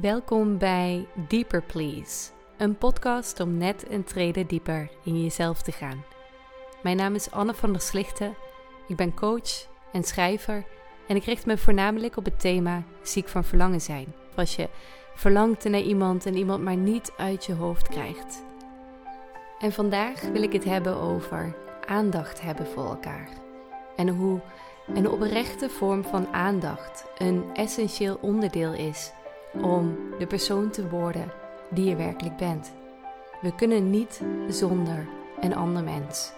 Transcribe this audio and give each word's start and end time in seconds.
Welkom 0.00 0.58
bij 0.58 1.06
Deeper 1.28 1.62
Please, 1.62 2.30
een 2.56 2.78
podcast 2.78 3.40
om 3.40 3.56
net 3.56 3.90
een 3.90 4.04
trede 4.04 4.46
dieper 4.46 4.90
in 5.04 5.22
jezelf 5.22 5.62
te 5.62 5.72
gaan. 5.72 6.04
Mijn 6.82 6.96
naam 6.96 7.14
is 7.14 7.30
Anne 7.30 7.54
van 7.54 7.72
der 7.72 7.80
Slichten, 7.80 8.34
ik 8.88 8.96
ben 8.96 9.14
coach 9.14 9.68
en 9.92 10.04
schrijver 10.04 10.64
en 11.08 11.16
ik 11.16 11.24
richt 11.24 11.46
me 11.46 11.58
voornamelijk 11.58 12.16
op 12.16 12.24
het 12.24 12.40
thema 12.40 12.82
ziek 13.02 13.28
van 13.28 13.44
verlangen 13.44 13.80
zijn. 13.80 14.14
Als 14.34 14.56
je 14.56 14.68
verlangt 15.14 15.64
naar 15.64 15.80
iemand 15.80 16.26
en 16.26 16.36
iemand 16.36 16.62
maar 16.62 16.76
niet 16.76 17.12
uit 17.16 17.44
je 17.44 17.54
hoofd 17.54 17.88
krijgt. 17.88 18.44
En 19.58 19.72
vandaag 19.72 20.20
wil 20.20 20.42
ik 20.42 20.52
het 20.52 20.64
hebben 20.64 20.96
over 20.96 21.56
aandacht 21.86 22.40
hebben 22.40 22.66
voor 22.66 22.84
elkaar. 22.84 23.28
En 23.96 24.08
hoe 24.08 24.40
een 24.94 25.08
oprechte 25.08 25.68
vorm 25.68 26.04
van 26.04 26.26
aandacht 26.32 27.04
een 27.18 27.44
essentieel 27.54 28.18
onderdeel 28.20 28.72
is 28.72 29.12
om 29.52 29.96
de 30.18 30.26
persoon 30.26 30.70
te 30.70 30.88
worden 30.88 31.32
die 31.70 31.84
je 31.84 31.96
werkelijk 31.96 32.36
bent. 32.36 32.72
We 33.40 33.54
kunnen 33.54 33.90
niet 33.90 34.20
zonder 34.48 35.08
een 35.40 35.54
ander 35.54 35.84
mens. 35.84 36.32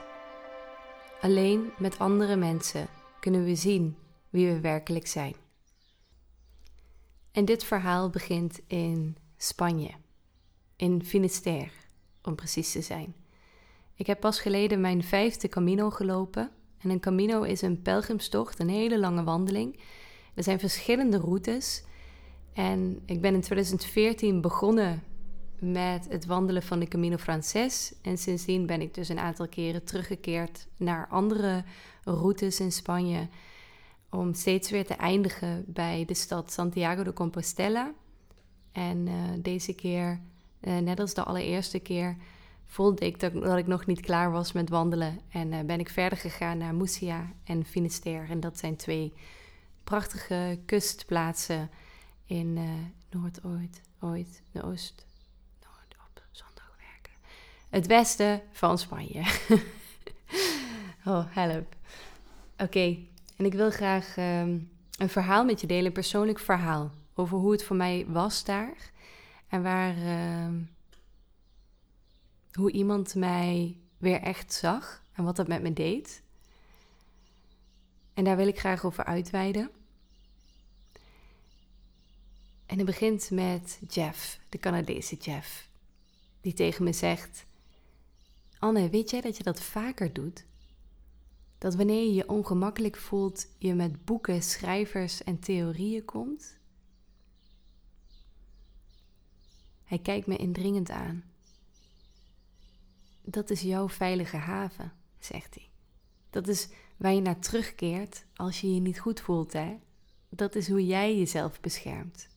Alleen 1.21 1.71
met 1.79 1.99
andere 1.99 2.37
mensen 2.37 2.87
kunnen 3.21 3.45
we 3.45 3.55
zien 3.55 3.97
wie 4.31 4.53
we 4.53 4.61
werkelijk 4.61 5.07
zijn. 5.07 5.35
En 7.33 7.45
dit 7.45 7.65
verhaal 7.65 8.11
begint 8.11 8.61
in 8.67 9.17
Spanje, 9.37 9.91
in 10.77 11.05
Finisterre, 11.05 11.71
om 12.23 12.35
precies 12.35 12.73
te 12.73 12.83
zijn. 12.83 13.15
Ik 13.95 14.07
heb 14.07 14.21
pas 14.21 14.41
geleden 14.41 14.81
mijn 14.81 15.05
vijfde 15.05 15.49
Camino 15.49 15.91
gelopen. 15.91 16.51
En 16.79 16.91
een 16.91 17.01
Camino 17.01 17.43
is 17.43 17.63
een 17.63 17.83
pelgrimstocht, 17.83 18.59
een 18.59 18.69
hele 18.69 18.99
lange 18.99 19.25
wandeling. 19.25 19.81
Er 20.35 20.43
zijn 20.43 20.59
verschillende 20.59 21.19
routes. 21.19 21.85
En 22.59 23.01
ik 23.07 23.21
ben 23.21 23.35
in 23.35 23.41
2014 23.41 24.41
begonnen 24.41 25.03
met 25.59 26.07
het 26.09 26.27
wandelen 26.27 26.63
van 26.63 26.79
de 26.79 26.89
Camino 26.89 27.17
Frances. 27.17 27.95
En 28.03 28.19
sindsdien 28.19 28.67
ben 28.67 28.81
ik 28.81 28.95
dus 28.95 29.09
een 29.09 29.19
aantal 29.19 29.49
keren 29.49 29.85
teruggekeerd 29.85 30.67
naar 30.77 31.07
andere 31.11 31.65
routes 32.05 32.61
in 32.61 32.73
Spanje. 32.73 33.29
Om 34.11 34.35
steeds 34.35 34.71
weer 34.71 34.87
te 34.87 34.95
eindigen 34.95 35.65
bij 35.67 36.05
de 36.07 36.15
stad 36.15 36.53
Santiago 36.53 37.03
de 37.03 37.13
Compostela. 37.13 37.93
En 38.73 39.07
uh, 39.07 39.15
deze 39.43 39.75
keer, 39.75 40.21
uh, 40.61 40.79
net 40.79 41.01
als 41.01 41.15
de 41.15 41.23
allereerste 41.23 41.79
keer, 41.79 42.17
voelde 42.65 43.07
ik 43.07 43.21
dat, 43.21 43.59
ik 43.59 43.67
nog 43.67 43.87
niet 43.87 44.01
klaar 44.01 44.31
was 44.31 44.53
met 44.53 44.69
wandelen. 44.69 45.21
En 45.29 45.53
uh, 45.53 45.61
ben 45.61 45.81
ik 45.81 45.89
verder 45.89 46.19
gegaan 46.19 46.59
naar 46.59 46.75
Murcia 46.75 47.33
en 47.45 47.65
Finisterre. 47.65 48.27
En 48.29 48.41
dat 48.41 48.59
zijn 48.59 48.77
twee 48.77 49.13
prachtige 49.85 50.59
kustplaatsen 50.67 51.71
in 52.29 52.57
uh, 52.57 52.71
Noord-Ooit, 53.11 53.83
ooit, 54.01 54.43
de 54.53 54.63
Oost, 54.63 55.07
Noord 55.61 55.97
op 56.01 56.23
zondag 56.31 56.77
werken. 56.77 57.13
Het 57.69 57.87
westen 57.87 58.43
van 58.53 58.79
Spanje. 58.79 59.21
oh, 61.05 61.25
help. 61.29 61.77
Oké, 62.57 62.97
en 63.37 63.45
ik 63.45 63.55
wil 63.55 63.71
graag 63.71 64.17
um, 64.17 64.71
een 64.99 65.09
verhaal 65.09 65.45
met 65.45 65.61
je 65.61 65.67
delen, 65.67 65.87
een 65.87 65.93
persoonlijk 65.93 66.39
verhaal 66.39 66.91
over 67.15 67.39
hoe 67.39 67.53
het 67.53 67.65
voor 67.65 67.77
mij 67.77 68.05
was 68.09 68.45
daar 68.45 68.91
en 69.49 69.63
waar, 69.63 69.97
uh, 69.97 70.55
hoe 72.53 72.73
iemand 72.73 73.15
mij 73.15 73.77
weer 73.99 74.21
echt 74.21 74.53
zag 74.53 75.03
en 75.13 75.25
wat 75.25 75.37
dat 75.37 75.49
met 75.49 75.63
me 75.63 75.73
deed. 75.73 76.23
En 78.15 78.25
daar 78.25 78.37
wil 78.37 78.49
ik 78.49 78.59
graag 78.59 78.85
over 78.85 79.05
uitweiden. 79.05 79.71
En 82.69 82.77
het 82.77 82.87
begint 82.87 83.31
met 83.31 83.81
Jeff, 83.89 84.41
de 84.49 84.59
Canadese 84.59 85.17
Jeff, 85.17 85.69
die 86.41 86.53
tegen 86.53 86.85
me 86.85 86.93
zegt: 86.93 87.47
Anne, 88.59 88.91
weet 88.91 89.11
jij 89.11 89.21
dat 89.21 89.37
je 89.37 89.43
dat 89.43 89.61
vaker 89.61 90.13
doet? 90.13 90.45
Dat 91.59 91.75
wanneer 91.75 92.03
je 92.03 92.15
je 92.15 92.29
ongemakkelijk 92.29 92.97
voelt, 92.97 93.47
je 93.59 93.75
met 93.75 94.05
boeken, 94.05 94.43
schrijvers 94.43 95.23
en 95.25 95.39
theorieën 95.39 96.05
komt? 96.05 96.57
Hij 99.85 99.99
kijkt 99.99 100.27
me 100.27 100.37
indringend 100.37 100.91
aan. 100.91 101.25
Dat 103.23 103.51
is 103.51 103.61
jouw 103.61 103.89
veilige 103.89 104.37
haven, 104.37 104.93
zegt 105.19 105.55
hij. 105.55 105.69
Dat 106.31 106.49
is 106.49 106.69
waar 106.97 107.13
je 107.13 107.21
naar 107.21 107.39
terugkeert 107.39 108.25
als 108.35 108.61
je 108.61 108.75
je 108.75 108.81
niet 108.81 109.01
goed 109.01 109.21
voelt, 109.21 109.53
hè? 109.53 109.79
Dat 110.29 110.55
is 110.55 110.69
hoe 110.69 110.87
jij 110.87 111.19
jezelf 111.19 111.61
beschermt. 111.61 112.29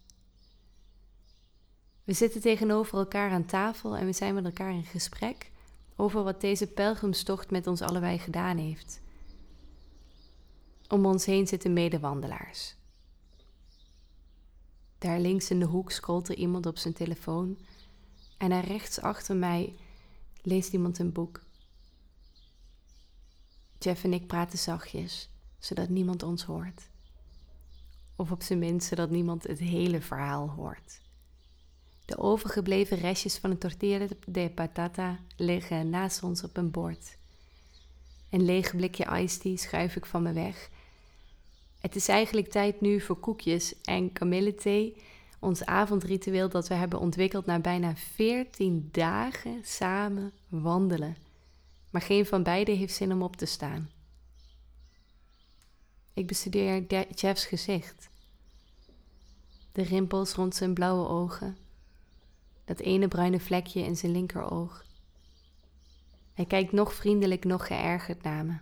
We 2.12 2.18
zitten 2.18 2.42
tegenover 2.42 2.98
elkaar 2.98 3.32
aan 3.32 3.46
tafel 3.46 3.98
en 3.98 4.06
we 4.06 4.14
zijn 4.14 4.34
met 4.34 4.46
elkaar 4.46 4.72
in 4.72 4.84
gesprek 4.84 5.52
over 5.96 6.24
wat 6.24 6.42
deze 6.42 6.68
pelgrimstocht 6.68 7.52
met 7.52 7.68
ons 7.68 7.82
allebei 7.82 8.20
gedaan 8.20 8.58
heeft. 8.58 9.02
Om 10.88 11.06
ons 11.06 11.26
heen 11.26 11.48
zitten 11.48 11.74
medewandelaars. 11.74 12.76
Daar 14.98 15.20
links 15.20 15.50
in 15.50 15.60
de 15.60 15.66
hoek 15.66 15.92
scrolt 15.92 16.30
er 16.30 16.36
iemand 16.36 16.66
op 16.66 16.78
zijn 16.78 16.94
telefoon 16.94 17.58
en 18.38 18.50
daar 18.50 18.66
rechts 18.66 19.00
achter 19.00 19.36
mij 19.36 19.76
leest 20.42 20.74
iemand 20.74 21.00
een 21.00 21.12
boek. 21.12 21.44
Jeff 23.80 24.04
en 24.04 24.14
ik 24.14 24.28
praten 24.28 24.60
zachtjes, 24.60 25.30
zodat 25.60 25.90
niemand 25.90 26.24
ons 26.24 26.44
hoort. 26.44 26.90
Of 28.16 28.32
op 28.32 28.42
zijn 28.44 28.60
minst 28.60 28.88
zodat 28.88 29.10
niemand 29.10 29.48
het 29.48 29.60
hele 29.60 30.02
verhaal 30.02 30.50
hoort. 30.50 31.01
De 32.12 32.20
overgebleven 32.20 32.98
restjes 32.98 33.38
van 33.38 33.52
een 33.52 33.58
tortilla 33.58 34.08
de 34.26 34.52
patata 34.56 35.20
liggen 35.36 35.90
naast 35.90 36.24
ons 36.24 36.44
op 36.44 36.58
een 36.58 36.72
bord. 36.72 37.18
Een 38.30 38.46
leeg 38.46 38.76
blikje 38.76 39.20
iced 39.22 39.42
tea 39.42 39.58
schuif 39.58 39.96
ik 39.96 40.06
van 40.06 40.24
me 40.24 40.34
weg. 40.34 40.70
Het 41.80 41.96
is 41.96 42.08
eigenlijk 42.08 42.48
tijd 42.48 42.82
nu 42.82 43.02
voor 43.02 43.20
koekjes 43.20 43.82
en 43.82 44.14
kamillethee, 44.14 44.96
ons 45.40 45.66
avondritueel 45.66 46.50
dat 46.50 46.68
we 46.68 46.74
hebben 46.74 47.00
ontwikkeld 47.00 47.46
na 47.46 47.60
bijna 47.60 47.96
14 47.96 48.90
dagen 48.92 49.60
samen 49.64 50.32
wandelen. 50.48 51.18
Maar 51.90 52.02
geen 52.02 52.26
van 52.26 52.44
beiden 52.44 52.78
heeft 52.78 52.96
zin 52.96 53.12
om 53.12 53.24
op 53.24 53.36
te 53.36 53.46
staan. 53.46 53.90
Ik 56.14 56.28
bestudeer 56.28 57.06
Jeff's 57.16 57.46
gezicht. 57.46 58.10
De 59.72 59.84
rimpels 59.84 60.34
rond 60.34 60.56
zijn 60.56 60.74
blauwe 60.74 61.08
ogen, 61.08 61.58
dat 62.72 62.80
ene 62.80 63.08
bruine 63.08 63.40
vlekje 63.40 63.82
in 63.82 63.98
zijn 63.98 64.12
linkeroog. 64.12 64.86
Hij 66.34 66.46
kijkt 66.46 66.72
nog 66.72 66.94
vriendelijk, 66.94 67.44
nog 67.44 67.68
geërgerd 67.68 68.24
naar 68.24 68.46
me. 68.46 68.58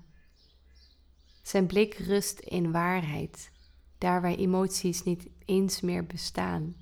Zijn 1.42 1.68
blik 1.68 1.94
rust 1.94 2.40
in 2.40 2.72
waarheid, 2.72 3.52
daar 3.98 4.22
waar 4.22 4.36
emoties 4.36 5.04
niet 5.04 5.28
eens 5.46 5.82
meer 5.82 6.06
bestaan, 6.06 6.76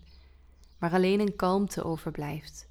maar 0.77 0.91
alleen 0.91 1.19
een 1.19 1.35
kalmte 1.35 1.83
overblijft. 1.83 2.69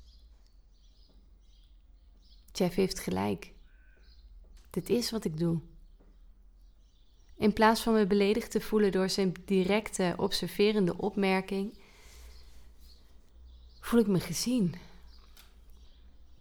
Jeff 2.53 2.75
heeft 2.75 2.99
gelijk. 2.99 3.53
Dit 4.71 4.89
is 4.89 5.11
wat 5.11 5.25
ik 5.25 5.39
doe. 5.39 5.61
In 7.37 7.53
plaats 7.53 7.83
van 7.83 7.93
me 7.93 8.07
beledigd 8.07 8.51
te 8.51 8.61
voelen 8.61 8.93
door 8.93 9.09
zijn 9.11 9.33
directe, 9.45 10.15
observerende 10.17 10.97
opmerking, 10.97 11.79
voel 13.87 14.01
ik 14.01 14.07
me 14.07 14.21
gezien. 14.21 14.75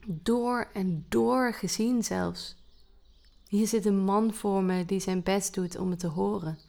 Door 0.06 0.68
en 0.74 1.06
door 1.10 1.54
gezien 1.54 2.04
zelfs. 2.04 2.56
Hier 3.48 3.68
zit 3.68 3.86
een 3.86 4.00
man 4.00 4.34
voor 4.34 4.64
me 4.64 4.86
die 4.86 5.00
zijn 5.00 5.24
best 5.24 5.54
doet 5.54 5.78
om 5.78 5.90
het 5.90 6.00
te 6.00 6.08
horen. 6.08 6.60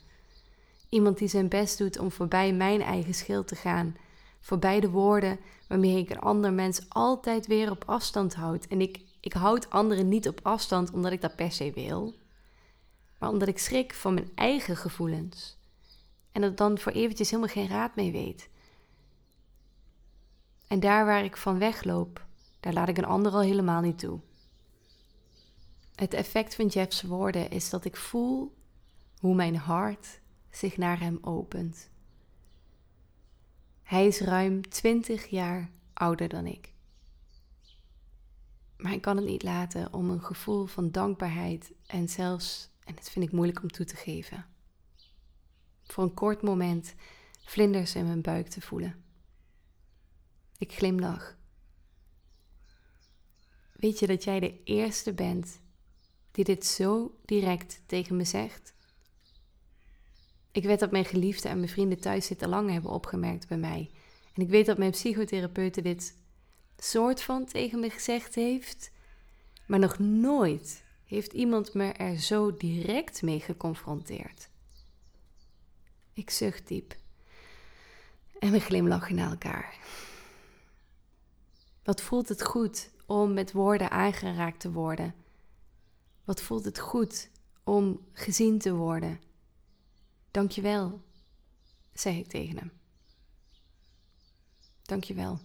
Iemand 0.88 1.18
die 1.18 1.28
zijn 1.28 1.48
best 1.48 1.78
doet 1.78 1.98
om 1.98 2.10
voorbij 2.10 2.52
mijn 2.52 2.82
eigen 2.82 3.14
schild 3.14 3.48
te 3.48 3.56
gaan. 3.56 3.96
Voorbij 4.40 4.80
de 4.80 4.90
woorden 4.90 5.38
waarmee 5.68 5.98
ik 5.98 6.10
een 6.10 6.20
ander 6.20 6.52
mens 6.52 6.80
altijd 6.88 7.46
weer 7.46 7.70
op 7.70 7.84
afstand 7.86 8.34
houd. 8.34 8.66
En 8.66 8.80
ik, 8.80 9.00
ik 9.20 9.32
houd 9.32 9.70
anderen 9.70 10.08
niet 10.08 10.28
op 10.28 10.40
afstand 10.42 10.92
omdat 10.92 11.12
ik 11.12 11.20
dat 11.20 11.36
per 11.36 11.52
se 11.52 11.72
wil, 11.74 12.14
maar 13.18 13.30
omdat 13.30 13.48
ik 13.48 13.58
schrik 13.58 13.94
van 13.94 14.14
mijn 14.14 14.30
eigen 14.34 14.76
gevoelens. 14.76 15.56
En 16.32 16.40
dat 16.40 16.56
dan 16.56 16.78
voor 16.78 16.92
eventjes 16.92 17.30
helemaal 17.30 17.52
geen 17.52 17.68
raad 17.68 17.96
mee 17.96 18.12
weet. 18.12 18.48
En 20.66 20.80
daar 20.80 21.04
waar 21.04 21.24
ik 21.24 21.36
van 21.36 21.58
wegloop, 21.58 22.26
daar 22.60 22.72
laat 22.72 22.88
ik 22.88 22.98
een 22.98 23.04
ander 23.04 23.32
al 23.32 23.40
helemaal 23.40 23.80
niet 23.80 23.98
toe. 23.98 24.20
Het 25.94 26.14
effect 26.14 26.54
van 26.54 26.66
Jeff's 26.66 27.02
woorden 27.02 27.50
is 27.50 27.70
dat 27.70 27.84
ik 27.84 27.96
voel 27.96 28.54
hoe 29.18 29.34
mijn 29.34 29.56
hart 29.56 30.20
zich 30.50 30.76
naar 30.76 31.00
hem 31.00 31.18
opent. 31.20 31.90
Hij 33.82 34.06
is 34.06 34.20
ruim 34.20 34.68
twintig 34.68 35.26
jaar 35.26 35.70
ouder 35.92 36.28
dan 36.28 36.46
ik. 36.46 36.72
Maar 38.76 38.92
ik 38.92 39.00
kan 39.00 39.16
het 39.16 39.26
niet 39.26 39.42
laten 39.42 39.92
om 39.92 40.10
een 40.10 40.22
gevoel 40.22 40.66
van 40.66 40.90
dankbaarheid 40.90 41.72
en 41.86 42.08
zelfs, 42.08 42.70
en 42.84 42.94
dat 42.94 43.10
vind 43.10 43.24
ik 43.24 43.32
moeilijk 43.32 43.62
om 43.62 43.70
toe 43.70 43.86
te 43.86 43.96
geven, 43.96 44.46
voor 45.84 46.04
een 46.04 46.14
kort 46.14 46.42
moment 46.42 46.94
vlinders 47.44 47.94
in 47.94 48.06
mijn 48.06 48.22
buik 48.22 48.48
te 48.48 48.60
voelen. 48.60 49.04
Ik 50.58 50.72
glimlach. 50.72 51.36
Weet 53.72 53.98
je 53.98 54.06
dat 54.06 54.24
jij 54.24 54.40
de 54.40 54.62
eerste 54.64 55.12
bent 55.12 55.60
die 56.30 56.44
dit 56.44 56.66
zo 56.66 57.18
direct 57.24 57.82
tegen 57.86 58.16
me 58.16 58.24
zegt? 58.24 58.74
Ik 60.52 60.64
weet 60.64 60.80
dat 60.80 60.90
mijn 60.90 61.04
geliefde 61.04 61.48
en 61.48 61.56
mijn 61.56 61.68
vrienden 61.68 62.00
thuis 62.00 62.26
dit 62.26 62.46
lang 62.46 62.70
hebben 62.70 62.90
opgemerkt 62.90 63.48
bij 63.48 63.58
mij. 63.58 63.90
En 64.34 64.42
ik 64.42 64.48
weet 64.48 64.66
dat 64.66 64.78
mijn 64.78 64.90
psychotherapeute 64.90 65.82
dit 65.82 66.14
soort 66.78 67.22
van 67.22 67.46
tegen 67.46 67.80
me 67.80 67.90
gezegd 67.90 68.34
heeft. 68.34 68.90
Maar 69.66 69.78
nog 69.78 69.98
nooit 69.98 70.84
heeft 71.04 71.32
iemand 71.32 71.74
me 71.74 71.92
er 71.92 72.18
zo 72.18 72.56
direct 72.56 73.22
mee 73.22 73.40
geconfronteerd. 73.40 74.48
Ik 76.12 76.30
zucht 76.30 76.68
diep. 76.68 76.96
En 78.38 78.52
we 78.52 78.60
glimlachen 78.60 79.14
naar 79.14 79.30
elkaar. 79.30 79.78
Wat 81.86 82.00
voelt 82.02 82.28
het 82.28 82.42
goed 82.44 82.90
om 83.06 83.32
met 83.32 83.52
woorden 83.52 83.90
aangeraakt 83.90 84.60
te 84.60 84.72
worden? 84.72 85.14
Wat 86.24 86.40
voelt 86.40 86.64
het 86.64 86.78
goed 86.78 87.30
om 87.64 88.06
gezien 88.12 88.58
te 88.58 88.74
worden? 88.74 89.20
Dankjewel, 90.30 91.00
zei 91.92 92.18
ik 92.18 92.26
tegen 92.26 92.56
hem. 92.56 92.72
Dankjewel. 94.82 95.38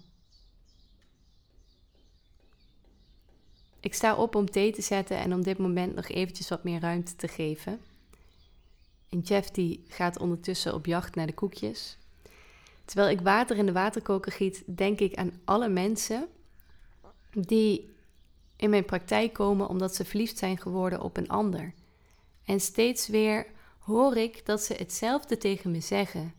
Ik 3.80 3.94
sta 3.94 4.16
op 4.16 4.36
om 4.36 4.52
thee 4.52 4.72
te 4.72 4.82
zetten 4.82 5.18
en 5.18 5.34
om 5.34 5.44
dit 5.44 5.58
moment 5.58 5.96
nog 5.96 6.08
eventjes 6.08 6.50
wat 6.50 6.64
meer 6.64 6.80
ruimte 6.80 7.16
te 7.16 7.28
geven. 7.28 7.82
En 9.10 9.20
Jeff 9.20 9.50
gaat 9.88 10.20
ondertussen 10.20 10.74
op 10.74 10.86
jacht 10.86 11.16
naar 11.16 11.28
de 11.28 11.34
koekjes. 11.34 11.98
Terwijl 12.86 13.10
ik 13.10 13.22
water 13.22 13.58
in 13.58 13.66
de 13.66 13.72
waterkoker 13.72 14.32
giet, 14.32 14.64
denk 14.66 15.00
ik 15.00 15.16
aan 15.16 15.40
alle 15.46 15.70
mensen 15.70 16.28
die 17.32 17.90
in 18.56 18.70
mijn 18.70 18.86
praktijk 18.86 19.34
komen 19.34 19.68
omdat 19.68 19.96
ze 19.96 20.06
verliefd 20.06 20.38
zijn 20.38 20.58
geworden 20.58 21.02
op 21.02 21.18
een 21.18 21.30
ander. 21.30 21.74
En 22.46 22.60
steeds 22.60 23.08
weer 23.08 23.46
hoor 23.80 24.18
ik 24.18 24.46
dat 24.46 24.62
ze 24.62 24.74
hetzelfde 24.74 25.38
tegen 25.38 25.72
me 25.72 25.80
zeggen. 25.80 26.34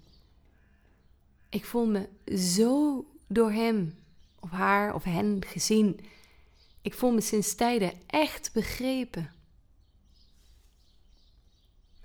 Ik 1.48 1.64
voel 1.64 1.86
me 1.86 2.08
zo 2.36 3.04
door 3.26 3.50
hem 3.50 3.98
of 4.40 4.50
haar 4.50 4.94
of 4.94 5.04
hen 5.04 5.44
gezien. 5.46 6.00
Ik 6.82 6.94
voel 6.94 7.12
me 7.12 7.20
sinds 7.20 7.54
tijden 7.54 7.92
echt 8.06 8.50
begrepen. 8.52 9.32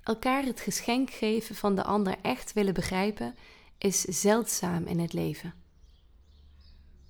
Elkaar 0.02 0.44
het 0.44 0.60
geschenk 0.60 1.10
geven 1.10 1.54
van 1.54 1.74
de 1.74 1.84
ander 1.84 2.16
echt 2.22 2.52
willen 2.52 2.74
begrijpen 2.74 3.34
is 3.78 4.00
zeldzaam 4.00 4.86
in 4.86 4.98
het 4.98 5.12
leven. 5.12 5.54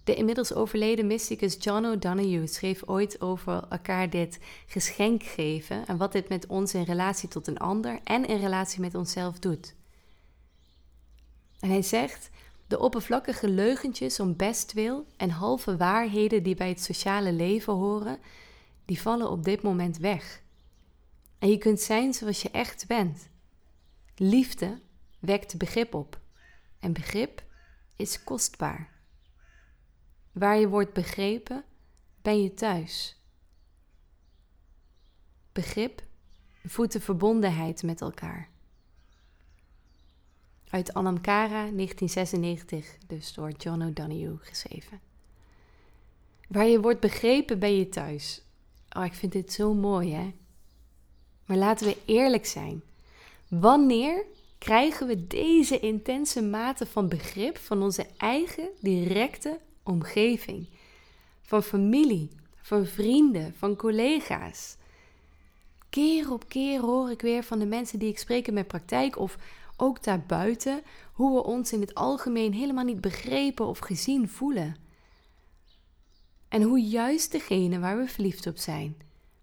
De 0.04 0.14
inmiddels 0.14 0.52
overleden 0.52 1.06
mysticus 1.06 1.56
John 1.58 1.84
O'Donoghue 1.84 2.46
schreef 2.46 2.82
ooit 2.86 3.20
over 3.20 3.66
elkaar 3.68 4.10
dit 4.10 4.38
geschenk 4.66 5.22
geven 5.22 5.86
en 5.86 5.96
wat 5.96 6.12
dit 6.12 6.28
met 6.28 6.46
ons 6.46 6.74
in 6.74 6.82
relatie 6.82 7.28
tot 7.28 7.46
een 7.46 7.58
ander 7.58 8.00
en 8.04 8.26
in 8.26 8.40
relatie 8.40 8.80
met 8.80 8.94
onszelf 8.94 9.38
doet. 9.38 9.74
En 11.60 11.68
hij 11.68 11.82
zegt: 11.82 12.30
de 12.66 12.78
oppervlakkige 12.78 13.48
leugentjes 13.48 14.20
om 14.20 14.36
bestwil 14.36 15.06
en 15.16 15.30
halve 15.30 15.76
waarheden 15.76 16.42
die 16.42 16.54
bij 16.54 16.68
het 16.68 16.82
sociale 16.82 17.32
leven 17.32 17.72
horen, 17.72 18.18
die 18.84 19.00
vallen 19.00 19.30
op 19.30 19.44
dit 19.44 19.62
moment 19.62 19.98
weg. 19.98 20.42
En 21.38 21.50
je 21.50 21.58
kunt 21.58 21.80
zijn 21.80 22.14
zoals 22.14 22.42
je 22.42 22.50
echt 22.50 22.86
bent. 22.86 23.28
Liefde 24.16 24.80
wekt 25.18 25.58
begrip 25.58 25.94
op. 25.94 26.20
En 26.78 26.92
begrip 26.92 27.44
is 27.96 28.24
kostbaar. 28.24 28.90
Waar 30.32 30.58
je 30.58 30.68
wordt 30.68 30.92
begrepen, 30.92 31.64
ben 32.22 32.42
je 32.42 32.54
thuis. 32.54 33.16
Begrip 35.52 36.02
voedt 36.64 36.92
de 36.92 37.00
verbondenheid 37.00 37.82
met 37.82 38.00
elkaar. 38.00 38.48
Uit 40.68 40.94
Anamkara 40.94 41.70
1996, 41.70 42.98
dus 43.06 43.32
door 43.32 43.50
John 43.50 43.82
O'Donoghue 43.82 44.38
geschreven. 44.40 45.00
Waar 46.48 46.66
je 46.66 46.80
wordt 46.80 47.00
begrepen, 47.00 47.58
ben 47.58 47.76
je 47.76 47.88
thuis. 47.88 48.42
Oh, 48.96 49.04
ik 49.04 49.14
vind 49.14 49.32
dit 49.32 49.52
zo 49.52 49.74
mooi, 49.74 50.12
hè? 50.12 50.34
Maar 51.44 51.56
laten 51.56 51.86
we 51.86 51.98
eerlijk 52.04 52.46
zijn. 52.46 52.82
Wanneer 53.48 54.24
krijgen 54.58 55.06
we 55.06 55.26
deze 55.26 55.80
intense 55.80 56.42
mate 56.42 56.86
van 56.86 57.08
begrip 57.08 57.58
van 57.58 57.82
onze 57.82 58.06
eigen 58.16 58.68
directe 58.80 59.58
omgeving? 59.82 60.68
Van 61.42 61.62
familie, 61.62 62.30
van 62.62 62.86
vrienden, 62.86 63.54
van 63.56 63.76
collega's? 63.76 64.76
Keer 65.90 66.32
op 66.32 66.48
keer 66.48 66.80
hoor 66.80 67.10
ik 67.10 67.20
weer 67.20 67.42
van 67.42 67.58
de 67.58 67.66
mensen 67.66 67.98
die 67.98 68.08
ik 68.08 68.18
spreek 68.18 68.46
in 68.46 68.54
mijn 68.54 68.66
praktijk 68.66 69.18
of 69.18 69.38
ook 69.76 70.04
daarbuiten, 70.04 70.82
hoe 71.12 71.34
we 71.34 71.44
ons 71.44 71.72
in 71.72 71.80
het 71.80 71.94
algemeen 71.94 72.52
helemaal 72.52 72.84
niet 72.84 73.00
begrepen 73.00 73.66
of 73.66 73.78
gezien 73.78 74.28
voelen. 74.28 74.76
En 76.48 76.62
hoe 76.62 76.80
juist 76.80 77.32
degene 77.32 77.78
waar 77.78 77.98
we 77.98 78.08
verliefd 78.08 78.46
op 78.46 78.56
zijn, 78.56 78.96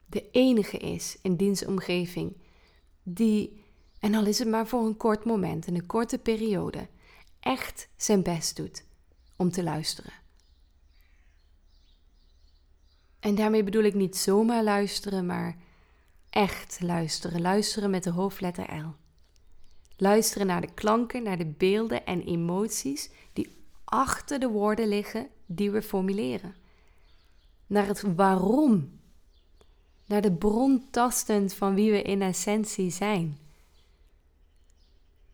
de 0.06 0.30
enige 0.32 0.78
is 0.78 1.18
in 1.22 1.36
diens 1.36 1.66
omgeving 1.66 2.34
die, 3.04 3.64
en 4.06 4.14
al 4.14 4.26
is 4.26 4.40
het 4.40 4.48
maar 4.48 4.68
voor 4.68 4.86
een 4.86 4.98
kort 4.98 5.26
moment, 5.26 5.68
in 5.68 5.76
een 5.76 5.86
korte 5.86 6.18
periode, 6.18 6.88
echt 7.40 7.90
zijn 7.98 8.24
best 8.24 8.56
doet 8.56 8.86
om 9.36 9.52
te 9.52 9.64
luisteren. 9.64 10.14
En 13.20 13.36
daarmee 13.36 13.64
bedoel 13.64 13.84
ik 13.84 13.94
niet 13.94 14.18
zomaar 14.18 14.64
luisteren, 14.64 15.26
maar 15.26 15.58
echt 16.30 16.78
luisteren. 16.82 17.42
Luisteren 17.42 17.90
met 17.90 18.04
de 18.04 18.10
hoofdletter 18.10 18.78
L. 18.78 18.96
Luisteren 19.98 20.48
naar 20.48 20.62
de 20.62 20.74
klanken, 20.74 21.24
naar 21.24 21.38
de 21.38 21.54
beelden 21.58 22.06
en 22.06 22.22
emoties 22.22 23.10
die 23.34 23.50
achter 23.84 24.40
de 24.40 24.48
woorden 24.48 24.88
liggen 24.88 25.28
die 25.46 25.72
we 25.72 25.82
formuleren. 25.82 26.56
Naar 27.68 27.88
het 27.88 28.02
waarom. 28.16 29.00
Naar 30.06 30.22
de 30.22 30.32
bron 30.32 30.90
tastend 30.92 31.54
van 31.54 31.76
wie 31.76 31.92
we 31.92 32.02
in 32.02 32.22
essentie 32.22 32.92
zijn. 32.92 33.44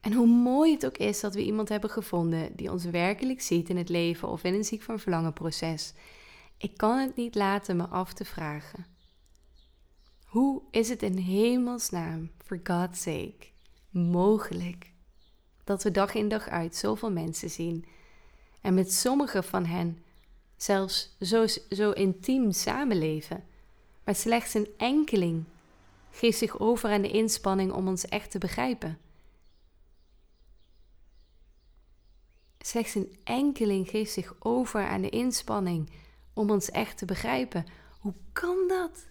En 0.02 0.14
hoe 0.14 0.28
mooi 0.28 0.74
het 0.74 0.86
ook 0.86 0.98
is 0.98 1.20
dat 1.20 1.34
we 1.34 1.44
iemand 1.44 1.70
hebben 1.70 1.90
gevonden 1.90 2.56
die 2.56 2.72
ons 2.72 2.86
werkelijk 2.86 3.42
ziet 3.42 3.70
in 3.70 3.78
het 3.78 3.90
leven 3.90 4.28
of 4.28 4.44
in 4.44 4.54
een 4.54 4.64
ziek 4.64 4.82
van 4.82 5.00
verlangen 5.00 5.34
proces. 5.34 5.94
Ik 6.58 6.78
kan 6.78 6.98
het 6.98 7.16
niet 7.16 7.36
laten 7.36 7.78
me 7.78 7.88
af 7.88 8.14
te 8.14 8.26
vragen. 8.26 8.86
Hoe 10.26 10.62
is 10.72 10.90
het 10.90 11.04
in 11.04 11.18
hemelsnaam, 11.18 12.32
for 12.38 12.60
God's 12.64 13.02
sake, 13.02 13.48
mogelijk 13.90 14.92
dat 15.64 15.84
we 15.84 15.92
dag 15.92 16.14
in 16.14 16.30
dag 16.30 16.48
uit 16.48 16.76
zoveel 16.76 17.12
mensen 17.12 17.50
zien 17.50 17.86
en 18.62 18.74
met 18.74 18.94
sommige 18.94 19.44
van 19.44 19.66
hen 19.66 20.04
zelfs 20.58 21.16
zo, 21.20 21.46
zo 21.70 21.92
intiem 21.92 22.52
samenleven, 22.52 23.44
maar 24.04 24.16
slechts 24.16 24.54
een 24.54 24.68
enkeling 24.78 25.44
geeft 26.12 26.38
zich 26.38 26.60
over 26.60 26.90
aan 26.90 27.02
de 27.02 27.12
inspanning 27.12 27.72
om 27.72 27.88
ons 27.88 28.06
echt 28.06 28.32
te 28.32 28.38
begrijpen. 28.38 28.98
Slechts 32.62 32.96
een 32.96 33.16
enkeling 33.24 33.90
geeft 33.90 34.12
zich 34.12 34.36
over 34.40 34.88
aan 34.88 35.02
de 35.02 35.10
inspanning 35.10 35.90
om 36.34 36.50
ons 36.50 36.70
echt 36.70 36.98
te 36.98 37.06
begrijpen. 37.06 37.66
Hoe 38.00 38.14
kan 38.32 38.68
dat? 38.68 39.06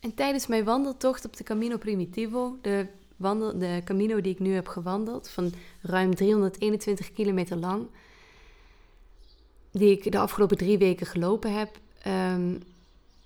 En 0.00 0.14
tijdens 0.14 0.46
mijn 0.46 0.64
wandeltocht 0.64 1.24
op 1.24 1.36
de 1.36 1.44
Camino 1.44 1.76
Primitivo, 1.76 2.58
de, 2.62 2.86
wandel, 3.16 3.58
de 3.58 3.80
Camino 3.84 4.20
die 4.20 4.32
ik 4.32 4.38
nu 4.38 4.54
heb 4.54 4.68
gewandeld, 4.68 5.28
van 5.28 5.52
ruim 5.82 6.14
321 6.14 7.12
kilometer 7.12 7.56
lang, 7.56 7.86
die 9.70 9.90
ik 9.90 10.12
de 10.12 10.18
afgelopen 10.18 10.56
drie 10.56 10.78
weken 10.78 11.06
gelopen 11.06 11.52
heb, 11.58 11.78
um, 12.06 12.62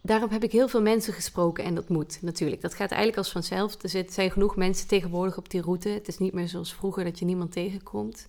daarop 0.03 0.31
heb 0.31 0.43
ik 0.43 0.53
heel 0.53 0.69
veel 0.69 0.83
mensen 0.83 1.13
gesproken 1.13 1.65
en 1.65 1.75
dat 1.75 1.89
moet 1.89 2.19
natuurlijk. 2.23 2.61
Dat 2.61 2.75
gaat 2.75 2.91
eigenlijk 2.91 3.19
als 3.19 3.33
vanzelf. 3.33 3.83
Er 3.83 4.05
zijn 4.09 4.31
genoeg 4.31 4.57
mensen 4.57 4.89
tegenwoordig 4.89 5.39
op 5.39 5.51
die 5.51 5.63
route. 5.63 5.89
Het 5.89 6.09
is 6.09 6.19
niet 6.19 6.33
meer 6.33 6.49
zoals 6.49 6.75
vroeger 6.75 7.05
dat 7.05 7.19
je 7.19 7.25
niemand 7.25 7.53
tegenkomt. 7.53 8.29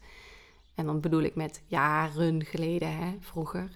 En 0.76 0.86
dan 0.86 1.00
bedoel 1.00 1.22
ik 1.22 1.36
met 1.36 1.62
jaren 1.68 2.46
geleden, 2.46 2.98
hè, 2.98 3.16
vroeger. 3.20 3.70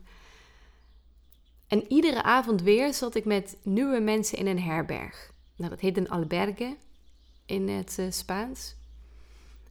En 1.68 1.92
iedere 1.92 2.24
avond 2.24 2.62
weer 2.62 2.94
zat 2.94 3.16
ik 3.16 3.26
met 3.26 3.58
nieuwe 3.64 4.00
mensen 4.00 4.38
in 4.38 4.48
een 4.48 4.62
herberg. 4.62 5.32
Nou, 5.56 5.70
dat 5.70 5.80
heet 5.80 5.98
een 5.98 6.10
albergue 6.10 6.78
in 7.46 7.70
het 7.70 7.98
uh, 8.00 8.06
Spaans. 8.10 8.76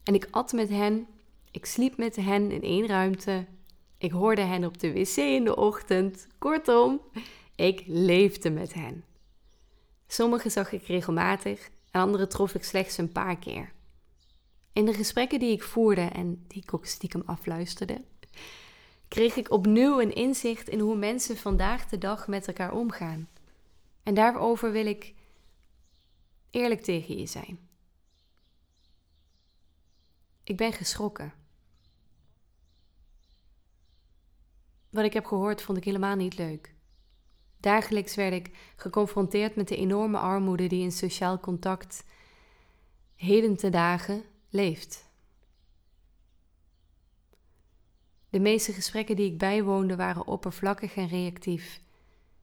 En 0.05 0.15
ik 0.15 0.29
at 0.31 0.53
met 0.53 0.69
hen, 0.69 1.07
ik 1.51 1.67
sliep 1.67 1.97
met 1.97 2.17
hen 2.17 2.51
in 2.51 2.63
één 2.63 2.87
ruimte. 2.87 3.45
Ik 3.99 4.11
hoorde 4.11 4.43
hen 4.43 4.65
op 4.65 4.79
de 4.79 4.93
wc 4.93 5.17
in 5.17 5.45
de 5.45 5.57
ochtend. 5.57 6.27
Kortom, 6.39 7.01
ik 7.57 7.83
leefde 7.87 8.51
met 8.51 8.75
hen. 8.75 9.05
Sommige 10.07 10.49
zag 10.49 10.73
ik 10.73 10.87
regelmatig 10.87 11.71
en 11.91 12.01
andere 12.01 12.27
trof 12.27 12.55
ik 12.55 12.65
slechts 12.65 12.99
een 12.99 13.13
paar 13.13 13.39
keer. 13.39 13.73
In 14.73 14.85
de 14.85 14.95
gesprekken 14.95 15.39
die 15.39 15.53
ik 15.53 15.63
voerde 15.63 16.01
en 16.01 16.45
die 16.47 16.63
ik 16.63 16.75
ook 16.75 16.87
stiekem 16.87 17.23
afluisterde, 17.27 18.03
kreeg 19.09 19.37
ik 19.37 19.51
opnieuw 19.51 20.01
een 20.01 20.15
inzicht 20.15 20.69
in 20.69 20.81
hoe 20.81 20.97
mensen 20.97 21.37
vandaag 21.37 21.89
de 21.89 21.99
dag 21.99 22.29
met 22.29 22.47
elkaar 22.47 22.73
omgaan. 22.73 23.29
En 24.03 24.15
daarover 24.15 24.73
wil 24.73 24.87
ik 24.87 25.15
eerlijk 26.51 26.81
tegen 26.81 27.19
je 27.19 27.27
zijn. 27.27 27.59
Ik 30.45 30.57
ben 30.57 30.73
geschrokken. 30.73 31.33
Wat 34.91 35.05
ik 35.05 35.13
heb 35.13 35.25
gehoord 35.25 35.63
vond 35.63 35.79
ik 35.79 35.85
helemaal 35.85 36.17
niet 36.17 36.39
leuk. 36.39 36.76
Dagelijks 37.61 38.15
werd 38.15 38.33
ik 38.33 38.51
geconfronteerd 38.77 39.57
met 39.57 39.69
de 39.69 39.77
enorme 39.77 40.19
armoede 40.19 40.67
die 40.67 40.83
in 40.83 40.93
sociaal 40.93 41.41
contact 41.41 42.05
heden 43.15 43.57
te 43.57 43.71
dagen 43.71 44.23
leeft. 44.49 45.05
De 48.31 48.41
meeste 48.41 48.73
gesprekken 48.73 49.17
die 49.17 49.33
ik 49.33 49.39
bijwoonde 49.39 49.97
waren 49.97 50.27
oppervlakkig 50.27 50.97
en 50.97 51.09
reactief. 51.09 51.81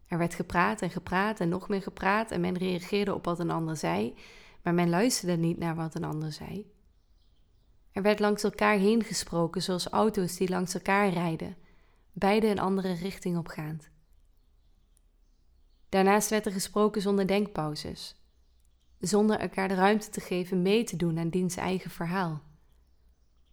Er 0.08 0.17
werd 0.17 0.34
gepraat 0.34 0.82
en 0.82 0.89
gepraat 0.89 1.39
en 1.39 1.50
nog 1.50 1.70
meer 1.70 1.82
gepraat 1.82 2.32
en 2.32 2.41
men 2.41 2.58
reageerde 2.58 3.13
op 3.13 3.25
wat 3.25 3.39
een 3.39 3.51
ander 3.51 3.77
zei, 3.77 4.15
maar 4.62 4.74
men 4.74 4.89
luisterde 4.89 5.38
niet 5.38 5.58
naar 5.58 5.75
wat 5.75 5.96
een 5.96 6.03
ander 6.03 6.32
zei. 6.32 6.72
Er 7.91 8.01
werd 8.01 8.20
langs 8.20 8.43
elkaar 8.43 8.77
heen 8.77 9.03
gesproken, 9.03 9.62
zoals 9.62 9.88
auto's 9.88 10.36
die 10.36 10.50
langs 10.50 10.74
elkaar 10.74 11.10
rijden, 11.10 11.55
beide 12.12 12.48
een 12.48 12.60
andere 12.60 12.93
richting 12.93 13.38
opgaand. 13.38 13.89
Daarnaast 15.94 16.30
werd 16.30 16.46
er 16.46 16.52
gesproken 16.52 17.02
zonder 17.02 17.28
denkpauzes, 17.28 18.16
zonder 19.00 19.40
elkaar 19.40 19.68
de 19.68 19.74
ruimte 19.74 20.10
te 20.10 20.22
geven 20.22 20.62
mee 20.62 20.84
te 20.84 20.96
doen 20.96 21.20
aan 21.20 21.30
diens 21.30 21.56
eigen 21.56 21.92
verhaal. 21.92 22.42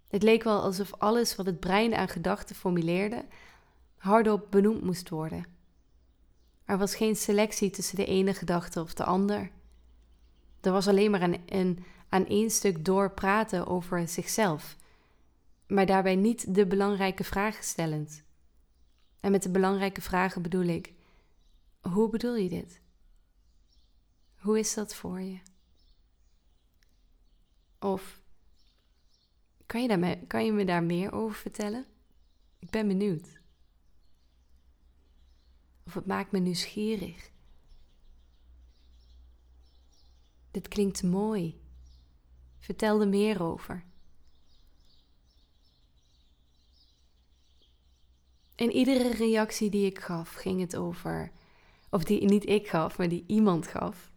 Het 0.08 0.22
leek 0.22 0.42
wel 0.42 0.62
alsof 0.62 0.94
alles 0.94 1.36
wat 1.36 1.46
het 1.46 1.60
brein 1.60 1.94
aan 1.94 2.08
gedachten 2.08 2.56
formuleerde, 2.56 3.24
hardop 3.96 4.46
benoemd 4.50 4.82
moest 4.82 5.08
worden. 5.08 5.46
Er 6.64 6.78
was 6.78 6.94
geen 6.94 7.16
selectie 7.16 7.70
tussen 7.70 7.96
de 7.96 8.06
ene 8.06 8.34
gedachte 8.34 8.80
of 8.80 8.94
de 8.94 9.04
ander. 9.04 9.50
Er 10.60 10.72
was 10.72 10.88
alleen 10.88 11.10
maar 11.10 11.22
een, 11.22 11.40
een 11.46 11.84
aan 12.08 12.26
één 12.26 12.50
stuk 12.50 12.84
door 12.84 13.10
praten 13.10 13.66
over 13.66 14.08
zichzelf, 14.08 14.76
maar 15.66 15.86
daarbij 15.86 16.16
niet 16.16 16.54
de 16.54 16.66
belangrijke 16.66 17.24
vragen 17.24 17.64
stellend. 17.64 18.22
En 19.20 19.30
met 19.30 19.42
de 19.42 19.50
belangrijke 19.50 20.00
vragen 20.00 20.42
bedoel 20.42 20.66
ik: 20.66 20.92
hoe 21.80 22.08
bedoel 22.08 22.34
je 22.36 22.48
dit? 22.48 22.80
Hoe 24.34 24.58
is 24.58 24.74
dat 24.74 24.94
voor 24.94 25.20
je? 25.20 25.40
Of 27.78 28.20
kan 29.66 29.82
je, 29.82 30.18
kan 30.26 30.44
je 30.44 30.52
me 30.52 30.64
daar 30.64 30.82
meer 30.82 31.12
over 31.12 31.36
vertellen? 31.36 31.86
Ik 32.58 32.70
ben 32.70 32.88
benieuwd. 32.88 33.40
Of 35.86 35.94
het 35.94 36.06
maakt 36.06 36.32
me 36.32 36.38
nieuwsgierig. 36.38 37.30
Dit 40.50 40.68
klinkt 40.68 41.02
mooi. 41.02 41.60
Vertel 42.58 43.00
er 43.00 43.08
meer 43.08 43.42
over. 43.42 43.84
In 48.54 48.70
iedere 48.70 49.14
reactie 49.14 49.70
die 49.70 49.86
ik 49.86 49.98
gaf, 49.98 50.34
ging 50.34 50.60
het 50.60 50.76
over, 50.76 51.32
of 51.90 52.04
die 52.04 52.24
niet 52.24 52.48
ik 52.48 52.68
gaf, 52.68 52.98
maar 52.98 53.08
die 53.08 53.24
iemand 53.26 53.66
gaf, 53.66 54.10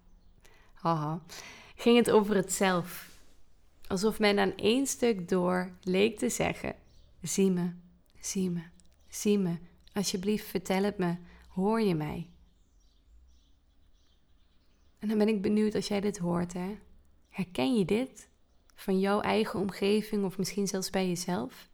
haha, 0.74 1.22
ging 1.76 1.98
het 1.98 2.12
over 2.12 2.36
het 2.36 2.54
zelf. 2.54 3.12
Alsof 3.88 4.20
men 4.20 4.40
aan 4.40 4.56
één 4.56 4.88
stuk 4.88 5.30
door 5.30 5.72
leek 5.82 6.18
te 6.18 6.30
zeggen: 6.30 6.76
Zie 7.22 7.52
me, 7.52 7.72
zie 8.20 8.50
me, 8.50 8.64
zie 9.08 9.38
me, 9.38 9.58
alsjeblieft 9.94 10.46
vertel 10.46 10.84
het 10.84 10.98
me, 10.98 11.16
hoor 11.48 11.82
je 11.82 11.96
mij? 11.96 12.28
En 15.00 15.08
dan 15.08 15.18
ben 15.18 15.28
ik 15.28 15.42
benieuwd 15.42 15.76
als 15.76 15.88
jij 15.88 16.00
dit 16.00 16.18
hoort, 16.18 16.54
hè? 16.54 16.78
Herken 17.30 17.76
je 17.78 17.86
dit 17.86 18.30
van 18.76 19.00
jouw 19.00 19.22
eigen 19.22 19.60
omgeving 19.60 20.26
of 20.26 20.38
misschien 20.38 20.68
zelfs 20.68 20.90
bij 20.90 21.08
jezelf? 21.08 21.70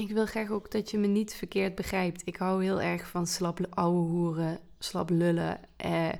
Ik 0.00 0.10
wil 0.10 0.26
graag 0.26 0.50
ook 0.50 0.70
dat 0.70 0.90
je 0.90 0.98
me 0.98 1.06
niet 1.06 1.34
verkeerd 1.34 1.74
begrijpt. 1.74 2.22
Ik 2.24 2.36
hou 2.36 2.62
heel 2.62 2.80
erg 2.80 3.08
van 3.08 3.26
slap 3.26 3.66
ouwe 3.70 4.08
hoeren, 4.08 4.60
slap 4.78 5.10
lullen. 5.10 5.60
Eh, 5.76 6.12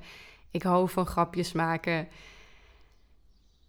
ik 0.51 0.63
hou 0.63 0.89
van 0.89 1.05
grapjes 1.05 1.51
maken. 1.51 2.07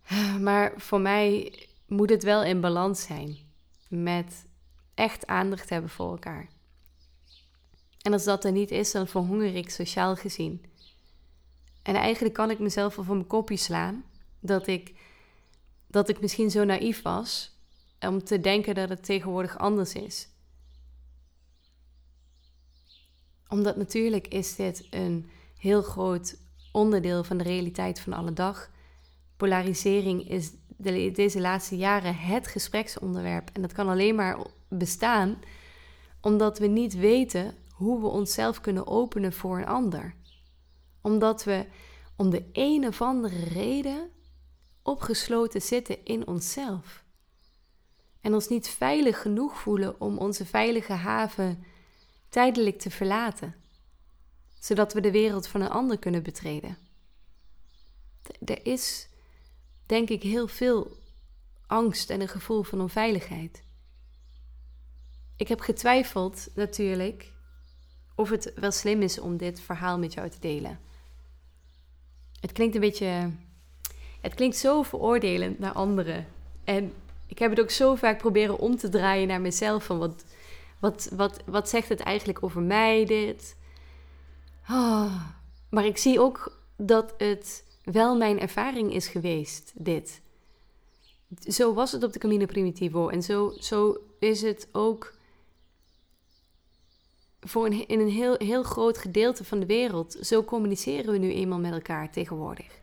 Maar 0.40 0.72
voor 0.76 1.00
mij 1.00 1.54
moet 1.86 2.10
het 2.10 2.22
wel 2.22 2.44
in 2.44 2.60
balans 2.60 3.02
zijn. 3.02 3.36
Met 3.88 4.46
echt 4.94 5.26
aandacht 5.26 5.68
hebben 5.68 5.90
voor 5.90 6.10
elkaar. 6.10 6.48
En 8.02 8.12
als 8.12 8.24
dat 8.24 8.44
er 8.44 8.52
niet 8.52 8.70
is, 8.70 8.92
dan 8.92 9.08
verhonger 9.08 9.54
ik 9.54 9.70
sociaal 9.70 10.16
gezien. 10.16 10.64
En 11.82 11.94
eigenlijk 11.94 12.34
kan 12.34 12.50
ik 12.50 12.58
mezelf 12.58 12.96
wel 12.96 13.04
van 13.04 13.16
mijn 13.16 13.28
kopje 13.28 13.56
slaan 13.56 14.04
dat 14.40 14.66
ik, 14.66 14.94
dat 15.86 16.08
ik 16.08 16.20
misschien 16.20 16.50
zo 16.50 16.64
naïef 16.64 17.02
was 17.02 17.51
om 18.08 18.24
te 18.24 18.40
denken 18.40 18.74
dat 18.74 18.88
het 18.88 19.04
tegenwoordig 19.04 19.58
anders 19.58 19.94
is. 19.94 20.28
Omdat 23.48 23.76
natuurlijk 23.76 24.28
is 24.28 24.56
dit 24.56 24.86
een 24.90 25.30
heel 25.56 25.82
groot 25.82 26.36
onderdeel 26.72 27.24
van 27.24 27.36
de 27.36 27.44
realiteit 27.44 28.00
van 28.00 28.12
alle 28.12 28.32
dag. 28.32 28.70
Polarisering 29.36 30.28
is 30.28 30.50
de, 30.76 31.10
deze 31.10 31.40
laatste 31.40 31.76
jaren 31.76 32.16
het 32.16 32.46
gespreksonderwerp. 32.46 33.50
En 33.52 33.62
dat 33.62 33.72
kan 33.72 33.88
alleen 33.88 34.14
maar 34.14 34.46
bestaan 34.68 35.38
omdat 36.20 36.58
we 36.58 36.66
niet 36.66 36.94
weten 36.94 37.54
hoe 37.68 38.00
we 38.00 38.06
onszelf 38.06 38.60
kunnen 38.60 38.86
openen 38.86 39.32
voor 39.32 39.58
een 39.58 39.66
ander. 39.66 40.14
Omdat 41.00 41.44
we 41.44 41.66
om 42.16 42.30
de 42.30 42.44
een 42.52 42.86
of 42.86 43.02
andere 43.02 43.44
reden 43.44 44.10
opgesloten 44.82 45.62
zitten 45.62 46.04
in 46.04 46.26
onszelf 46.26 47.01
en 48.22 48.34
ons 48.34 48.48
niet 48.48 48.68
veilig 48.68 49.22
genoeg 49.22 49.60
voelen 49.60 50.00
om 50.00 50.18
onze 50.18 50.46
veilige 50.46 50.92
haven 50.92 51.64
tijdelijk 52.28 52.78
te 52.78 52.90
verlaten, 52.90 53.54
zodat 54.58 54.92
we 54.92 55.00
de 55.00 55.10
wereld 55.10 55.46
van 55.46 55.60
een 55.60 55.70
ander 55.70 55.98
kunnen 55.98 56.22
betreden. 56.22 56.76
Er 58.44 58.66
is, 58.66 59.08
denk 59.86 60.08
ik, 60.08 60.22
heel 60.22 60.48
veel 60.48 60.96
angst 61.66 62.10
en 62.10 62.20
een 62.20 62.28
gevoel 62.28 62.62
van 62.62 62.80
onveiligheid. 62.80 63.62
Ik 65.36 65.48
heb 65.48 65.60
getwijfeld 65.60 66.48
natuurlijk 66.54 67.32
of 68.14 68.30
het 68.30 68.52
wel 68.54 68.70
slim 68.70 69.02
is 69.02 69.18
om 69.18 69.36
dit 69.36 69.60
verhaal 69.60 69.98
met 69.98 70.12
jou 70.12 70.28
te 70.28 70.38
delen. 70.40 70.80
Het 72.40 72.52
klinkt 72.52 72.74
een 72.74 72.80
beetje. 72.80 73.30
Het 74.20 74.34
klinkt 74.34 74.56
zo 74.56 74.82
veroordelend 74.82 75.58
naar 75.58 75.72
anderen. 75.72 76.26
En 76.64 76.92
ik 77.32 77.38
heb 77.38 77.50
het 77.50 77.60
ook 77.60 77.70
zo 77.70 77.94
vaak 77.94 78.18
proberen 78.18 78.58
om 78.58 78.76
te 78.76 78.88
draaien 78.88 79.28
naar 79.28 79.40
mezelf. 79.40 79.84
Van 79.84 79.98
wat, 79.98 80.24
wat, 80.78 81.08
wat, 81.16 81.42
wat 81.46 81.68
zegt 81.68 81.88
het 81.88 82.00
eigenlijk 82.00 82.42
over 82.42 82.62
mij, 82.62 83.04
dit? 83.04 83.56
Oh, 84.70 85.22
maar 85.70 85.84
ik 85.84 85.96
zie 85.96 86.20
ook 86.20 86.60
dat 86.76 87.14
het 87.16 87.64
wel 87.84 88.16
mijn 88.16 88.40
ervaring 88.40 88.94
is 88.94 89.08
geweest, 89.08 89.72
dit. 89.74 90.20
Zo 91.40 91.74
was 91.74 91.92
het 91.92 92.04
op 92.04 92.12
de 92.12 92.18
Camino 92.18 92.46
Primitivo. 92.46 93.08
En 93.08 93.22
zo, 93.22 93.54
zo 93.58 93.96
is 94.18 94.42
het 94.42 94.68
ook 94.72 95.14
voor 97.40 97.66
een, 97.66 97.88
in 97.88 98.00
een 98.00 98.10
heel, 98.10 98.34
heel 98.38 98.62
groot 98.62 98.98
gedeelte 98.98 99.44
van 99.44 99.60
de 99.60 99.66
wereld. 99.66 100.16
Zo 100.20 100.44
communiceren 100.44 101.12
we 101.12 101.18
nu 101.18 101.32
eenmaal 101.32 101.58
met 101.58 101.72
elkaar 101.72 102.10
tegenwoordig. 102.10 102.80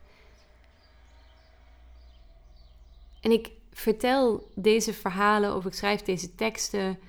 En 3.21 3.31
ik, 3.31 3.57
vertel 3.71 4.49
deze 4.55 4.93
verhalen 4.93 5.55
of 5.55 5.65
ik 5.65 5.73
schrijf 5.73 6.01
deze 6.01 6.35
teksten. 6.35 6.99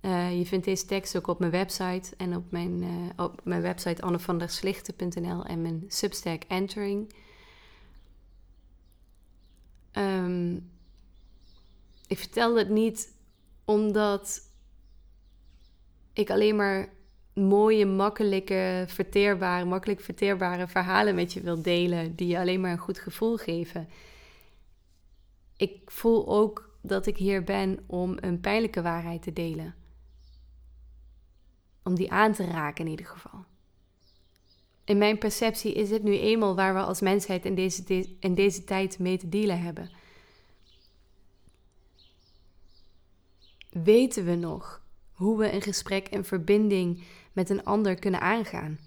Uh, 0.00 0.38
je 0.38 0.46
vindt 0.46 0.64
deze 0.64 0.86
tekst 0.86 1.16
ook 1.16 1.26
op 1.26 1.38
mijn 1.38 1.50
website 1.50 2.16
en 2.16 2.36
op 2.36 2.50
mijn, 2.50 2.82
uh, 2.82 2.88
op 3.16 3.40
mijn 3.44 3.62
website 3.62 4.02
annevanderslichten.nl 4.02 5.44
en 5.44 5.62
mijn 5.62 5.84
Substack 5.88 6.42
Entering. 6.48 7.12
Um, 9.92 10.70
ik 12.06 12.18
vertel 12.18 12.56
het 12.56 12.68
niet 12.68 13.12
omdat 13.64 14.40
ik 16.12 16.30
alleen 16.30 16.56
maar 16.56 16.88
mooie, 17.32 17.86
makkelijke, 17.86 18.84
verteerbare, 18.86 19.64
makkelijk 19.64 20.00
verteerbare 20.00 20.68
verhalen 20.68 21.14
met 21.14 21.32
je 21.32 21.40
wil 21.40 21.62
delen 21.62 22.14
die 22.14 22.28
je 22.28 22.38
alleen 22.38 22.60
maar 22.60 22.70
een 22.70 22.78
goed 22.78 22.98
gevoel 22.98 23.36
geven 23.36 23.88
ik 25.56 25.90
voel 25.90 26.28
ook 26.28 26.78
dat 26.80 27.06
ik 27.06 27.16
hier 27.16 27.44
ben 27.44 27.78
om 27.86 28.16
een 28.20 28.40
pijnlijke 28.40 28.82
waarheid 28.82 29.22
te 29.22 29.32
delen. 29.32 29.74
Om 31.82 31.94
die 31.94 32.12
aan 32.12 32.32
te 32.32 32.44
raken 32.44 32.84
in 32.84 32.90
ieder 32.90 33.06
geval. 33.06 33.44
In 34.84 34.98
mijn 34.98 35.18
perceptie 35.18 35.72
is 35.74 35.90
het 35.90 36.02
nu 36.02 36.18
eenmaal 36.18 36.54
waar 36.54 36.74
we 36.74 36.80
als 36.80 37.00
mensheid 37.00 37.44
in 37.44 37.54
deze, 37.54 38.06
in 38.20 38.34
deze 38.34 38.64
tijd 38.64 38.98
mee 38.98 39.18
te 39.18 39.28
dealen 39.28 39.60
hebben. 39.60 39.90
Weten 43.70 44.24
we 44.24 44.34
nog 44.34 44.82
hoe 45.12 45.38
we 45.38 45.52
een 45.52 45.62
gesprek 45.62 46.06
en 46.06 46.24
verbinding 46.24 47.04
met 47.32 47.50
een 47.50 47.64
ander 47.64 47.94
kunnen 47.94 48.20
aangaan? 48.20 48.78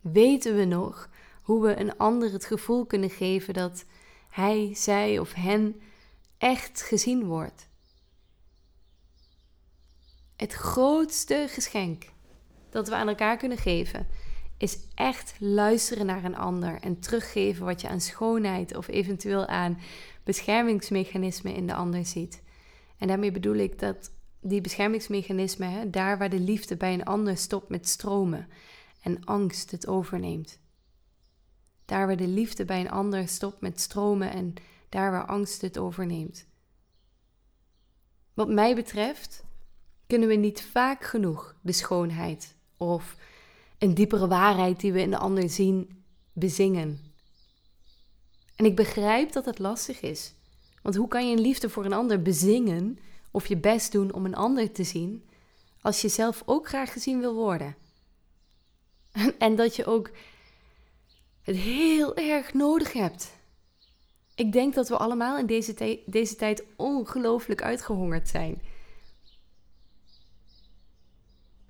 Weten 0.00 0.56
we 0.56 0.64
nog 0.64 1.08
hoe 1.42 1.62
we 1.62 1.80
een 1.80 1.96
ander 1.96 2.32
het 2.32 2.44
gevoel 2.44 2.86
kunnen 2.86 3.10
geven 3.10 3.54
dat 3.54 3.84
hij, 4.34 4.70
zij 4.74 5.18
of 5.18 5.32
hen 5.32 5.80
echt 6.38 6.82
gezien 6.82 7.24
wordt? 7.24 7.68
Het 10.36 10.52
grootste 10.52 11.46
geschenk 11.48 12.04
dat 12.70 12.88
we 12.88 12.94
aan 12.94 13.08
elkaar 13.08 13.36
kunnen 13.36 13.58
geven 13.58 14.06
is 14.56 14.78
echt 14.94 15.34
luisteren 15.38 16.06
naar 16.06 16.24
een 16.24 16.36
ander 16.36 16.80
en 16.80 17.00
teruggeven 17.00 17.64
wat 17.64 17.80
je 17.80 17.88
aan 17.88 18.00
schoonheid 18.00 18.76
of 18.76 18.88
eventueel 18.88 19.46
aan 19.46 19.78
beschermingsmechanismen 20.24 21.54
in 21.54 21.66
de 21.66 21.74
ander 21.74 22.06
ziet. 22.06 22.42
En 22.98 23.08
daarmee 23.08 23.32
bedoel 23.32 23.56
ik 23.56 23.78
dat 23.78 24.10
die 24.40 24.60
beschermingsmechanismen, 24.60 25.90
daar 25.90 26.18
waar 26.18 26.30
de 26.30 26.40
liefde 26.40 26.76
bij 26.76 26.92
een 26.92 27.04
ander 27.04 27.36
stopt 27.36 27.68
met 27.68 27.88
stromen 27.88 28.48
en 29.02 29.24
angst 29.24 29.70
het 29.70 29.86
overneemt. 29.86 30.62
Daar 31.84 32.06
waar 32.06 32.16
de 32.16 32.28
liefde 32.28 32.64
bij 32.64 32.80
een 32.80 32.90
ander 32.90 33.28
stopt 33.28 33.60
met 33.60 33.80
stromen 33.80 34.30
en 34.30 34.54
daar 34.88 35.10
waar 35.10 35.26
angst 35.26 35.60
het 35.60 35.78
overneemt. 35.78 36.46
Wat 38.34 38.48
mij 38.48 38.74
betreft 38.74 39.44
kunnen 40.06 40.28
we 40.28 40.34
niet 40.34 40.62
vaak 40.62 41.04
genoeg 41.04 41.54
de 41.60 41.72
schoonheid 41.72 42.54
of 42.76 43.16
een 43.78 43.94
diepere 43.94 44.28
waarheid 44.28 44.80
die 44.80 44.92
we 44.92 45.00
in 45.00 45.10
de 45.10 45.18
ander 45.18 45.50
zien 45.50 46.04
bezingen. 46.32 47.12
En 48.56 48.64
ik 48.64 48.76
begrijp 48.76 49.32
dat 49.32 49.44
het 49.44 49.58
lastig 49.58 50.00
is. 50.00 50.34
Want 50.82 50.96
hoe 50.96 51.08
kan 51.08 51.28
je 51.28 51.36
een 51.36 51.42
liefde 51.42 51.68
voor 51.68 51.84
een 51.84 51.92
ander 51.92 52.22
bezingen 52.22 52.98
of 53.30 53.46
je 53.46 53.56
best 53.56 53.92
doen 53.92 54.12
om 54.12 54.24
een 54.24 54.34
ander 54.34 54.72
te 54.72 54.84
zien, 54.84 55.28
als 55.80 56.00
je 56.00 56.08
zelf 56.08 56.42
ook 56.46 56.68
graag 56.68 56.92
gezien 56.92 57.20
wil 57.20 57.34
worden? 57.34 57.76
En 59.38 59.56
dat 59.56 59.76
je 59.76 59.84
ook 59.84 60.10
het 61.44 61.56
heel 61.56 62.16
erg 62.16 62.52
nodig 62.52 62.92
hebt. 62.92 63.32
Ik 64.34 64.52
denk 64.52 64.74
dat 64.74 64.88
we 64.88 64.96
allemaal 64.96 65.38
in 65.38 65.46
deze, 65.46 66.00
deze 66.06 66.36
tijd 66.36 66.64
ongelooflijk 66.76 67.62
uitgehongerd 67.62 68.28
zijn. 68.28 68.62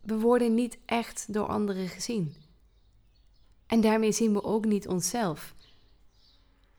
We 0.01 0.19
worden 0.19 0.55
niet 0.55 0.79
echt 0.87 1.33
door 1.33 1.47
anderen 1.47 1.89
gezien. 1.89 2.35
En 3.67 3.81
daarmee 3.81 4.13
zien 4.13 4.33
we 4.33 4.43
ook 4.43 4.65
niet 4.65 4.89
onszelf. 4.89 5.55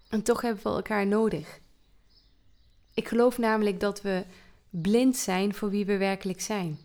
En 0.09 0.23
toch 0.23 0.41
hebben 0.41 0.63
we 0.63 0.69
elkaar 0.69 1.07
nodig. 1.07 1.59
Ik 2.93 3.07
geloof 3.07 3.37
namelijk 3.37 3.79
dat 3.79 4.01
we 4.01 4.25
blind 4.69 5.17
zijn 5.17 5.53
voor 5.53 5.69
wie 5.69 5.85
we 5.85 5.97
werkelijk 5.97 6.41
zijn. 6.41 6.79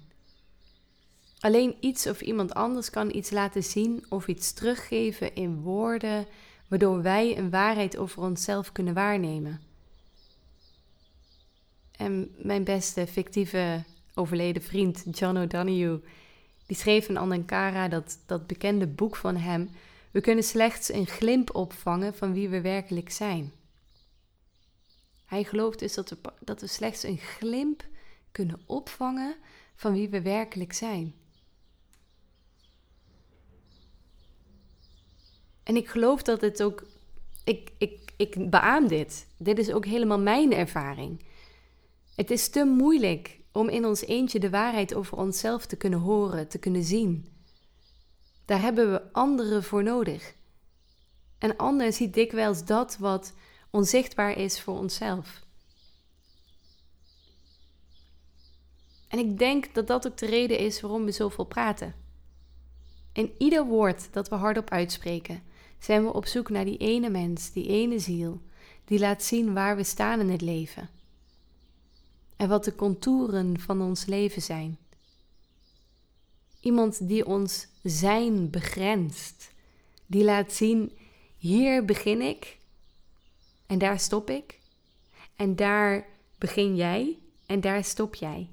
Alleen 1.41 1.77
iets 1.81 2.07
of 2.07 2.21
iemand 2.21 2.55
anders 2.55 2.91
kan 2.91 3.15
iets 3.15 3.31
laten 3.31 3.63
zien 3.63 4.05
of 4.09 4.27
iets 4.27 4.53
teruggeven 4.53 5.35
in 5.35 5.61
woorden, 5.61 6.27
waardoor 6.69 7.03
wij 7.03 7.39
een 7.39 7.51
waarheid 7.51 7.97
over 7.97 8.23
onszelf 8.23 8.73
kunnen 8.73 8.95
waarnemen. 8.95 9.61
En 11.91 12.35
mijn 12.37 12.65
beste 12.65 13.07
fictieve 13.07 13.85
overleden 14.15 14.63
vriend 14.63 15.05
John 15.11 15.37
O'Donoghue, 15.37 16.01
die 16.67 16.77
schreef 16.77 17.09
in 17.09 17.17
Andankara 17.17 17.89
dat, 17.89 18.19
dat 18.27 18.47
bekende 18.47 18.87
boek 18.87 19.17
van 19.17 19.37
hem. 19.37 19.71
We 20.11 20.21
kunnen 20.21 20.45
slechts 20.45 20.93
een 20.93 21.07
glimp 21.07 21.55
opvangen 21.55 22.15
van 22.15 22.33
wie 22.33 22.49
we 22.49 22.61
werkelijk 22.61 23.11
zijn. 23.11 23.53
Hij 25.25 25.45
gelooft 25.45 25.79
dus 25.79 25.95
dat 25.95 26.11
we, 26.11 26.17
dat 26.41 26.61
we 26.61 26.67
slechts 26.67 27.03
een 27.03 27.19
glimp 27.19 27.85
kunnen 28.33 28.61
opvangen 28.67 29.35
van 29.77 29.93
wie 29.93 30.09
we 30.09 30.23
werkelijk 30.23 30.73
zijn. 30.73 31.15
En 35.71 35.77
ik 35.77 35.89
geloof 35.89 36.23
dat 36.23 36.41
het 36.41 36.63
ook. 36.63 36.87
Ik, 37.45 37.71
ik, 37.79 38.13
ik 38.17 38.51
beaam 38.51 38.89
dit. 38.89 39.27
Dit 39.37 39.59
is 39.59 39.73
ook 39.73 39.85
helemaal 39.85 40.19
mijn 40.19 40.53
ervaring. 40.53 41.25
Het 42.15 42.31
is 42.31 42.49
te 42.49 42.65
moeilijk 42.65 43.39
om 43.53 43.69
in 43.69 43.85
ons 43.85 44.05
eentje 44.05 44.41
de 44.41 44.51
waarheid 44.51 44.95
over 44.95 45.17
onszelf 45.17 45.67
te 45.67 45.77
kunnen 45.77 45.99
horen, 45.99 46.49
te 46.49 46.59
kunnen 46.59 46.83
zien. 46.83 47.29
Daar 48.45 48.61
hebben 48.61 48.93
we 48.93 49.13
anderen 49.13 49.63
voor 49.63 49.83
nodig. 49.83 50.35
En 51.39 51.57
ander 51.57 51.93
ziet 51.93 52.15
dikwijls 52.15 52.65
dat 52.65 52.97
wat 52.99 53.33
onzichtbaar 53.71 54.37
is 54.37 54.61
voor 54.61 54.79
onszelf. 54.79 55.45
En 59.09 59.19
ik 59.19 59.39
denk 59.39 59.75
dat 59.75 59.87
dat 59.87 60.07
ook 60.07 60.17
de 60.17 60.27
reden 60.27 60.59
is 60.59 60.81
waarom 60.81 61.05
we 61.05 61.13
zoveel 61.13 61.45
praten. 61.45 61.95
In 63.13 63.35
ieder 63.39 63.65
woord 63.65 64.13
dat 64.13 64.29
we 64.29 64.35
hardop 64.35 64.71
uitspreken, 64.71 65.49
zijn 65.81 66.05
we 66.05 66.13
op 66.13 66.27
zoek 66.27 66.51
naar 66.51 66.65
die 66.65 66.77
ene 66.77 67.11
mens, 67.11 67.53
die 67.53 67.67
ene 67.67 67.99
ziel, 67.99 68.41
die 68.85 68.99
laat 68.99 69.23
zien 69.23 69.53
waar 69.53 69.77
we 69.77 69.85
staan 69.85 70.21
in 70.21 70.31
het 70.31 70.41
leven. 70.41 70.89
En 72.37 72.49
wat 72.49 72.65
de 72.65 72.75
contouren 72.75 73.61
van 73.61 73.83
ons 73.83 74.05
leven 74.05 74.43
zijn. 74.43 74.79
Iemand 76.61 77.09
die 77.09 77.27
ons 77.27 77.67
zijn 77.83 78.51
begrenst, 78.51 79.53
die 80.07 80.25
laat 80.25 80.53
zien: 80.53 80.93
hier 81.37 81.85
begin 81.85 82.21
ik 82.21 82.59
en 83.67 83.79
daar 83.79 84.01
stop 84.01 84.31
ik. 84.31 84.59
En 85.37 85.57
daar 85.57 86.07
begin 86.39 86.77
jij 86.77 87.19
en 87.47 87.61
daar 87.61 87.85
stop 87.85 88.15
jij. 88.15 88.49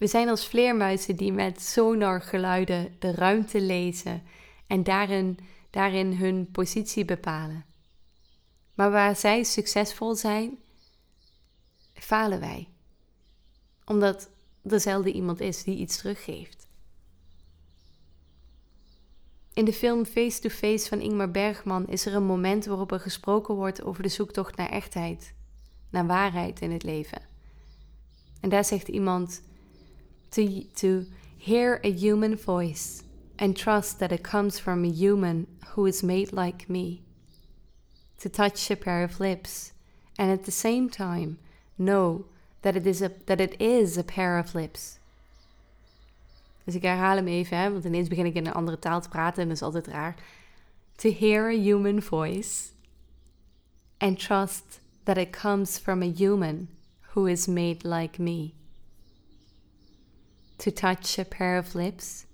We 0.00 0.06
zijn 0.06 0.28
als 0.28 0.46
vleermuizen 0.46 1.16
die 1.16 1.32
met 1.32 1.62
sonargeluiden 1.62 2.96
de 2.98 3.10
ruimte 3.10 3.60
lezen 3.60 4.22
en 4.66 4.82
daarin, 4.82 5.38
daarin 5.70 6.12
hun 6.12 6.50
positie 6.50 7.04
bepalen. 7.04 7.64
Maar 8.74 8.90
waar 8.90 9.16
zij 9.16 9.44
succesvol 9.44 10.14
zijn, 10.14 10.58
falen 11.92 12.40
wij. 12.40 12.68
Omdat 13.84 14.30
er 14.62 14.80
zelden 14.80 15.12
iemand 15.14 15.40
is 15.40 15.62
die 15.62 15.76
iets 15.76 15.96
teruggeeft. 15.96 16.66
In 19.52 19.64
de 19.64 19.72
film 19.72 20.04
Face 20.04 20.40
to 20.40 20.48
Face 20.48 20.88
van 20.88 21.00
Ingmar 21.00 21.30
Bergman 21.30 21.88
is 21.88 22.06
er 22.06 22.14
een 22.14 22.26
moment 22.26 22.64
waarop 22.64 22.92
er 22.92 23.00
gesproken 23.00 23.54
wordt 23.54 23.82
over 23.82 24.02
de 24.02 24.08
zoektocht 24.08 24.56
naar 24.56 24.70
echtheid, 24.70 25.34
naar 25.90 26.06
waarheid 26.06 26.60
in 26.60 26.70
het 26.70 26.82
leven. 26.82 27.22
En 28.40 28.48
daar 28.48 28.64
zegt 28.64 28.88
iemand: 28.88 29.42
to, 30.32 30.62
to 30.76 31.06
hear 31.36 31.80
a 31.82 31.90
human 31.90 32.36
voice 32.36 33.02
and 33.38 33.56
trust 33.56 33.98
that 33.98 34.12
it 34.12 34.22
comes 34.22 34.58
from 34.58 34.84
a 34.84 34.88
human 34.88 35.46
who 35.68 35.86
is 35.86 36.02
made 36.02 36.32
like 36.32 36.68
me, 36.68 37.02
to 38.18 38.28
touch 38.28 38.70
a 38.70 38.76
pair 38.76 39.02
of 39.02 39.20
lips 39.20 39.72
and 40.18 40.30
at 40.30 40.44
the 40.44 40.50
same 40.50 40.90
time 40.90 41.38
know 41.78 42.26
that 42.62 42.76
it 42.76 42.86
is 42.86 43.00
a, 43.00 43.10
that 43.26 43.40
it 43.40 43.56
is 43.60 43.96
a 43.96 44.04
pair 44.04 44.38
of 44.38 44.54
lips 44.54 45.00
Dus 46.70 46.74
ik 46.74 46.82
herhaal 46.82 47.16
hem 47.16 47.26
even, 47.26 47.58
hè, 47.58 47.72
want 47.72 47.84
ineens 47.84 48.08
begin 48.08 48.26
ik 48.26 48.34
in 48.34 48.46
een 48.46 48.52
andere 48.52 48.78
taal 48.78 49.00
te 49.00 49.08
praten 49.08 49.42
en 49.42 49.48
dat 49.48 49.56
is 49.56 49.62
altijd 49.62 49.86
raar. 49.86 50.14
To 50.96 51.12
hear 51.12 51.48
a 51.48 51.62
human 51.62 52.02
voice 52.02 52.70
and 53.98 54.18
trust 54.18 54.80
that 55.02 55.16
it 55.16 55.40
comes 55.40 55.78
from 55.78 56.02
a 56.02 56.12
human 56.16 56.68
who 57.00 57.26
is 57.26 57.46
made 57.46 57.88
like 57.88 58.22
me. 58.22 58.52
To 60.60 60.70
touch 60.70 61.18
a 61.18 61.24
pair 61.24 61.58
of 61.58 61.74
lips 61.74 62.26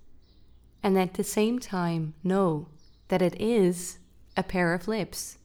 and 0.81 0.97
at 0.97 1.13
the 1.13 1.23
same 1.23 1.59
time 1.59 2.13
know 2.21 2.67
that 3.07 3.21
it 3.21 3.39
is 3.39 3.99
a 4.35 4.43
pair 4.43 4.73
of 4.73 4.87
lips. 4.87 5.37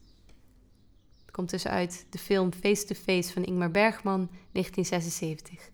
Komt 1.31 1.49
dus 1.49 1.67
uit 1.67 2.05
de 2.09 2.17
film 2.17 2.53
Face 2.53 2.85
to 2.85 2.95
Face 2.95 3.33
van 3.33 3.43
Ingmar 3.43 3.71
Bergman, 3.71 4.29
1976. 4.51 5.71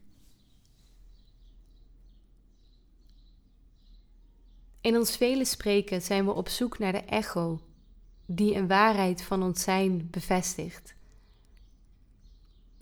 In 4.81 4.97
ons 4.97 5.17
vele 5.17 5.45
spreken 5.45 6.01
zijn 6.01 6.25
we 6.25 6.31
op 6.31 6.49
zoek 6.49 6.79
naar 6.79 6.91
de 6.91 7.03
echo 7.03 7.59
die 8.25 8.55
een 8.55 8.67
waarheid 8.67 9.21
van 9.21 9.43
ons 9.43 9.63
zijn 9.63 10.07
bevestigt. 10.09 10.93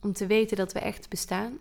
Om 0.01 0.13
te 0.13 0.27
weten 0.27 0.57
dat 0.57 0.73
we 0.73 0.79
echt 0.79 1.09
bestaan. 1.09 1.57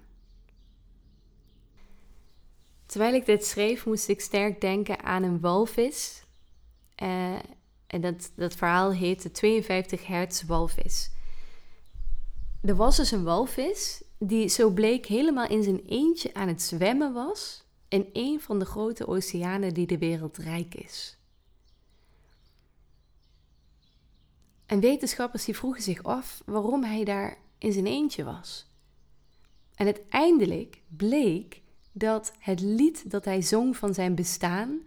Terwijl 2.87 3.15
ik 3.15 3.27
dit 3.27 3.45
schreef, 3.45 3.87
moest 3.87 4.09
ik 4.09 4.21
sterk 4.21 4.61
denken 4.61 5.03
aan 5.03 5.23
een 5.23 5.41
walvis. 5.41 6.23
Uh, 7.03 7.35
en 7.87 8.01
dat, 8.01 8.33
dat 8.37 8.55
verhaal 8.55 8.93
heet 8.93 9.23
de 9.23 9.31
52 9.31 10.07
hertz 10.07 10.43
walvis. 10.43 11.11
Er 12.63 12.77
was 12.77 12.97
dus 12.97 13.11
een 13.11 13.25
walvis 13.25 14.03
die 14.19 14.49
zo 14.49 14.71
bleek 14.71 15.07
helemaal 15.07 15.49
in 15.49 15.63
zijn 15.63 15.85
eentje 15.87 16.35
aan 16.35 16.49
het 16.49 16.63
zwemmen 16.63 17.13
was 17.13 17.65
in 17.89 18.09
een 18.13 18.41
van 18.41 18.59
de 18.59 18.65
grote 18.65 19.07
oceanen 19.07 19.75
die 19.75 19.87
de 19.87 19.99
wereld 19.99 20.37
rijk 20.37 20.75
is. 20.75 21.19
En 24.67 24.81
wetenschappers 24.81 25.45
die 25.45 25.57
vroegen 25.57 25.83
zich 25.83 26.03
af 26.03 26.43
waarom 26.47 26.85
hij 26.85 27.05
daar 27.05 27.39
in 27.59 27.73
zijn 27.73 27.87
eentje 27.87 28.25
was. 28.25 28.67
En 29.75 29.87
uiteindelijk 29.87 30.83
bleek 30.89 31.63
dat 31.99 32.33
het 32.39 32.61
lied 32.61 33.11
dat 33.11 33.25
hij 33.25 33.43
zong 33.43 33.77
van 33.77 33.95
zijn 33.95 34.15
bestaan 34.15 34.81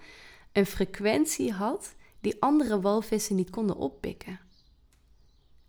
een 0.52 0.66
frequentie 0.66 1.52
had 1.52 1.96
die 2.22 2.42
andere 2.42 2.82
walvissen 2.82 3.36
niet 3.36 3.50
konden 3.50 3.76
oppikken. 3.76 4.40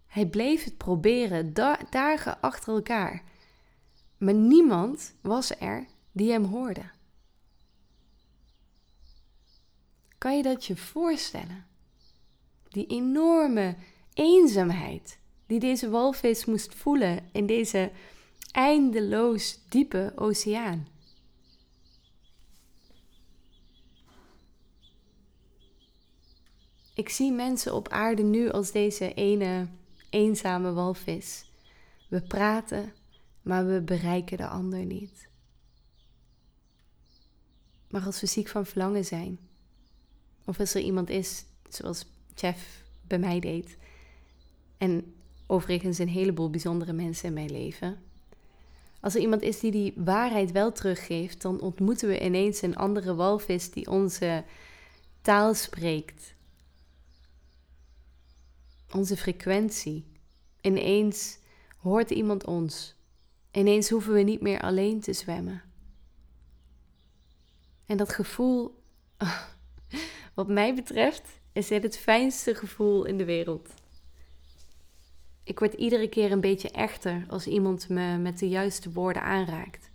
Hij 0.06 0.26
bleef 0.26 0.64
het 0.64 0.76
proberen, 0.76 1.52
dagen 1.90 2.40
achter 2.40 2.74
elkaar. 2.74 3.22
Maar 4.18 4.34
niemand 4.34 5.14
was 5.20 5.60
er 5.60 5.86
die 6.12 6.30
hem 6.30 6.44
hoorde. 6.44 6.90
Kan 10.18 10.36
je 10.36 10.42
dat 10.42 10.64
je 10.64 10.76
voorstellen? 10.76 11.66
Die 12.68 12.86
enorme 12.86 13.76
eenzaamheid 14.14 15.18
die 15.46 15.60
deze 15.60 15.90
walvis 15.90 16.44
moest 16.44 16.74
voelen 16.74 17.28
in 17.32 17.46
deze 17.46 17.90
eindeloos 18.52 19.58
diepe 19.68 20.12
oceaan. 20.16 20.86
Ik 27.00 27.08
zie 27.08 27.32
mensen 27.32 27.74
op 27.74 27.88
aarde 27.88 28.22
nu 28.22 28.50
als 28.50 28.72
deze 28.72 29.14
ene 29.14 29.66
eenzame 30.10 30.72
walvis. 30.72 31.50
We 32.08 32.22
praten, 32.22 32.92
maar 33.42 33.66
we 33.66 33.80
bereiken 33.80 34.36
de 34.36 34.46
ander 34.46 34.84
niet. 34.84 35.28
Maar 37.90 38.02
als 38.02 38.20
we 38.20 38.26
ziek 38.26 38.48
van 38.48 38.66
verlangen 38.66 39.04
zijn, 39.04 39.38
of 40.44 40.60
als 40.60 40.74
er 40.74 40.80
iemand 40.80 41.10
is, 41.10 41.44
zoals 41.68 42.06
Jeff 42.34 42.84
bij 43.06 43.18
mij 43.18 43.40
deed, 43.40 43.76
en 44.78 45.14
overigens 45.46 45.98
een 45.98 46.08
heleboel 46.08 46.50
bijzondere 46.50 46.92
mensen 46.92 47.28
in 47.28 47.34
mijn 47.34 47.52
leven. 47.52 47.98
Als 49.00 49.14
er 49.14 49.20
iemand 49.20 49.42
is 49.42 49.60
die 49.60 49.70
die 49.70 49.92
waarheid 49.96 50.52
wel 50.52 50.72
teruggeeft, 50.72 51.42
dan 51.42 51.60
ontmoeten 51.60 52.08
we 52.08 52.24
ineens 52.24 52.62
een 52.62 52.76
andere 52.76 53.14
walvis 53.14 53.70
die 53.70 53.90
onze 53.90 54.44
taal 55.22 55.54
spreekt. 55.54 56.38
Onze 58.92 59.16
frequentie. 59.16 60.04
Ineens 60.60 61.38
hoort 61.76 62.10
iemand 62.10 62.44
ons. 62.44 62.94
Ineens 63.52 63.90
hoeven 63.90 64.12
we 64.12 64.20
niet 64.20 64.40
meer 64.40 64.60
alleen 64.60 65.00
te 65.00 65.12
zwemmen. 65.12 65.62
En 67.86 67.96
dat 67.96 68.12
gevoel, 68.12 68.82
wat 70.34 70.48
mij 70.48 70.74
betreft, 70.74 71.28
is 71.52 71.68
dit 71.68 71.82
het 71.82 71.98
fijnste 71.98 72.54
gevoel 72.54 73.04
in 73.04 73.16
de 73.18 73.24
wereld. 73.24 73.68
Ik 75.44 75.58
word 75.58 75.74
iedere 75.74 76.08
keer 76.08 76.32
een 76.32 76.40
beetje 76.40 76.70
echter 76.70 77.24
als 77.28 77.46
iemand 77.46 77.88
me 77.88 78.18
met 78.18 78.38
de 78.38 78.48
juiste 78.48 78.92
woorden 78.92 79.22
aanraakt. 79.22 79.90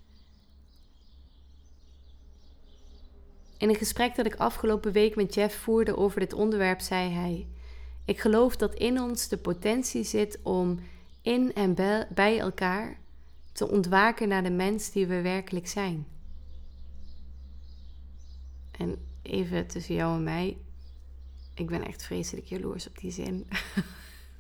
In 3.58 3.70
een 3.70 3.76
gesprek 3.76 4.16
dat 4.16 4.26
ik 4.26 4.36
afgelopen 4.36 4.92
week 4.92 5.16
met 5.16 5.34
Jeff 5.34 5.56
voerde 5.56 5.98
over 5.98 6.20
dit 6.20 6.34
onderwerp, 6.34 6.80
zei 6.82 7.10
hij: 7.10 7.48
Ik 8.06 8.20
geloof 8.20 8.56
dat 8.56 8.74
in 8.74 9.02
ons 9.02 9.28
de 9.28 9.38
potentie 9.38 10.04
zit 10.04 10.40
om 10.44 10.80
in 11.22 11.54
en 11.54 11.76
bij 12.14 12.40
elkaar 12.40 13.00
te 13.52 13.70
ontwaken 13.70 14.28
naar 14.28 14.44
de 14.44 14.50
mens 14.50 14.92
die 14.92 15.08
we 15.08 15.22
werkelijk 15.22 15.68
zijn. 15.68 16.08
En 18.72 18.98
even 19.22 19.68
tussen 19.68 19.96
jou 19.96 20.16
en 20.16 20.24
mij, 20.24 20.58
ik 21.54 21.68
ben 21.68 21.86
echt 21.86 22.04
vreselijk 22.04 22.46
jaloers 22.46 22.88
op 22.88 22.98
die 22.98 23.12
zin. 23.12 23.48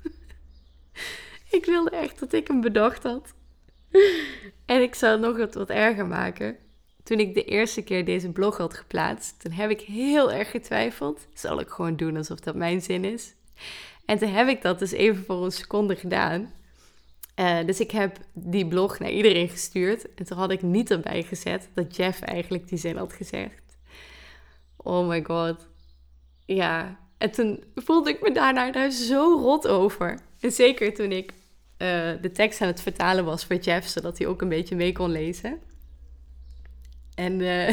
ik 1.58 1.66
wilde 1.66 1.90
echt 1.90 2.20
dat 2.20 2.34
ik 2.34 2.48
hem 2.48 2.62
bedacht 2.62 3.04
had. 3.04 3.34
En 4.66 4.82
ik 4.82 4.96
zou 4.96 5.12
het 5.12 5.22
nog 5.22 5.38
wat, 5.38 5.54
wat 5.54 5.70
erger 5.70 6.08
maken. 6.08 6.58
Toen 7.04 7.20
ik 7.20 7.34
de 7.34 7.44
eerste 7.44 7.82
keer 7.82 8.06
deze 8.06 8.32
blog 8.32 8.58
had 8.58 8.74
geplaatst, 8.74 9.40
toen 9.40 9.52
heb 9.52 9.70
ik 9.70 9.82
heel 9.82 10.32
erg 10.32 10.52
getwijfeld. 10.52 11.28
Zal 11.34 11.60
ik 11.60 11.70
gewoon 11.70 11.96
doen 11.96 12.18
alsof 12.18 12.40
dat 12.40 12.56
mijn 12.56 12.82
zin 12.82 13.04
is? 13.04 13.36
En 14.06 14.18
toen 14.18 14.30
heb 14.30 14.48
ik 14.48 14.62
dat 14.62 14.80
dus 14.80 14.92
even 14.92 15.24
voor 15.26 15.46
een 15.46 15.52
seconde 15.52 15.96
gedaan. 15.96 16.54
Uh, 17.40 17.66
dus 17.66 17.80
ik 17.80 17.92
heb 17.92 18.18
die 18.34 18.68
blog 18.68 19.00
naar 19.00 19.12
iedereen 19.12 19.50
gestuurd. 19.50 20.14
En 20.14 20.26
toen 20.26 20.38
had 20.38 20.52
ik 20.52 20.62
niet 20.62 20.92
erbij 20.92 21.24
gezet 21.24 21.70
dat 21.74 21.96
Jeff 21.96 22.22
eigenlijk 22.22 22.68
die 22.68 22.78
zin 22.78 22.98
had 22.98 23.14
gezegd. 23.14 23.78
Oh 24.78 25.08
my 25.08 25.24
god. 25.24 25.68
Ja. 26.46 27.00
En 27.18 27.32
toen 27.32 27.64
voelde 27.76 28.10
ik 28.10 28.22
me 28.22 28.32
daarna 28.32 28.72
daar 28.72 28.92
zo 28.92 29.40
rot 29.42 29.68
over. 29.68 30.20
En 30.40 30.52
zeker 30.52 30.94
toen 30.94 31.12
ik 31.12 31.32
uh, 31.32 31.38
de 32.22 32.32
tekst 32.34 32.62
aan 32.62 32.68
het 32.68 32.82
vertalen 32.82 33.26
was 33.26 33.46
voor 33.46 33.56
Jeff, 33.56 33.88
zodat 33.88 34.18
hij 34.18 34.28
ook 34.28 34.42
een 34.42 34.50
beetje 34.50 34.76
mee 34.76 34.92
kon 34.92 35.12
lezen. 35.12 35.60
En 37.16 37.40
uh, 37.40 37.70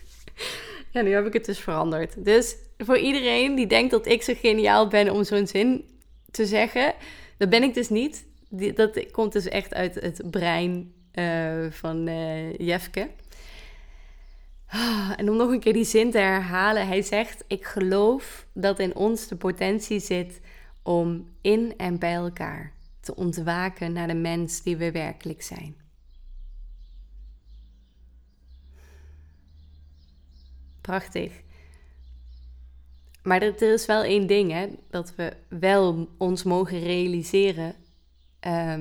ja, 0.92 1.00
nu 1.02 1.12
heb 1.12 1.26
ik 1.26 1.32
het 1.32 1.44
dus 1.44 1.58
veranderd. 1.58 2.24
Dus 2.24 2.56
voor 2.78 2.98
iedereen 2.98 3.54
die 3.54 3.66
denkt 3.66 3.90
dat 3.90 4.06
ik 4.06 4.22
zo 4.22 4.34
geniaal 4.36 4.88
ben 4.88 5.10
om 5.10 5.24
zo'n 5.24 5.46
zin 5.46 5.84
te 6.30 6.46
zeggen, 6.46 6.94
dat 7.38 7.48
ben 7.48 7.62
ik 7.62 7.74
dus 7.74 7.88
niet. 7.88 8.26
dat 8.74 9.10
komt 9.10 9.32
dus 9.32 9.48
echt 9.48 9.74
uit 9.74 9.94
het 9.94 10.30
brein 10.30 10.92
uh, 11.14 11.70
van 11.70 12.04
Jefke. 12.56 13.08
Ah, 14.66 15.12
en 15.16 15.30
om 15.30 15.36
nog 15.36 15.50
een 15.50 15.60
keer 15.60 15.72
die 15.72 15.84
zin 15.84 16.10
te 16.10 16.18
herhalen, 16.18 16.86
hij 16.86 17.02
zegt: 17.02 17.44
Ik 17.46 17.64
geloof 17.64 18.46
dat 18.52 18.78
in 18.78 18.94
ons 18.94 19.28
de 19.28 19.36
potentie 19.36 20.00
zit 20.00 20.40
om 20.82 21.28
in 21.40 21.74
en 21.76 21.98
bij 21.98 22.14
elkaar 22.14 22.72
te 23.00 23.14
ontwaken 23.14 23.92
naar 23.92 24.06
de 24.06 24.14
mens 24.14 24.62
die 24.62 24.76
we 24.76 24.90
werkelijk 24.90 25.42
zijn. 25.42 25.76
Prachtig. 30.80 31.44
Maar 33.26 33.42
er, 33.42 33.62
is 33.62 33.86
wel 33.86 34.02
één 34.02 34.26
ding, 34.26 34.52
hè, 34.52 34.68
dat 34.90 35.14
we 35.14 35.32
wel 35.48 36.08
ons 36.18 36.42
mogen 36.42 36.80
realiseren 36.80 37.74
uh, 38.46 38.78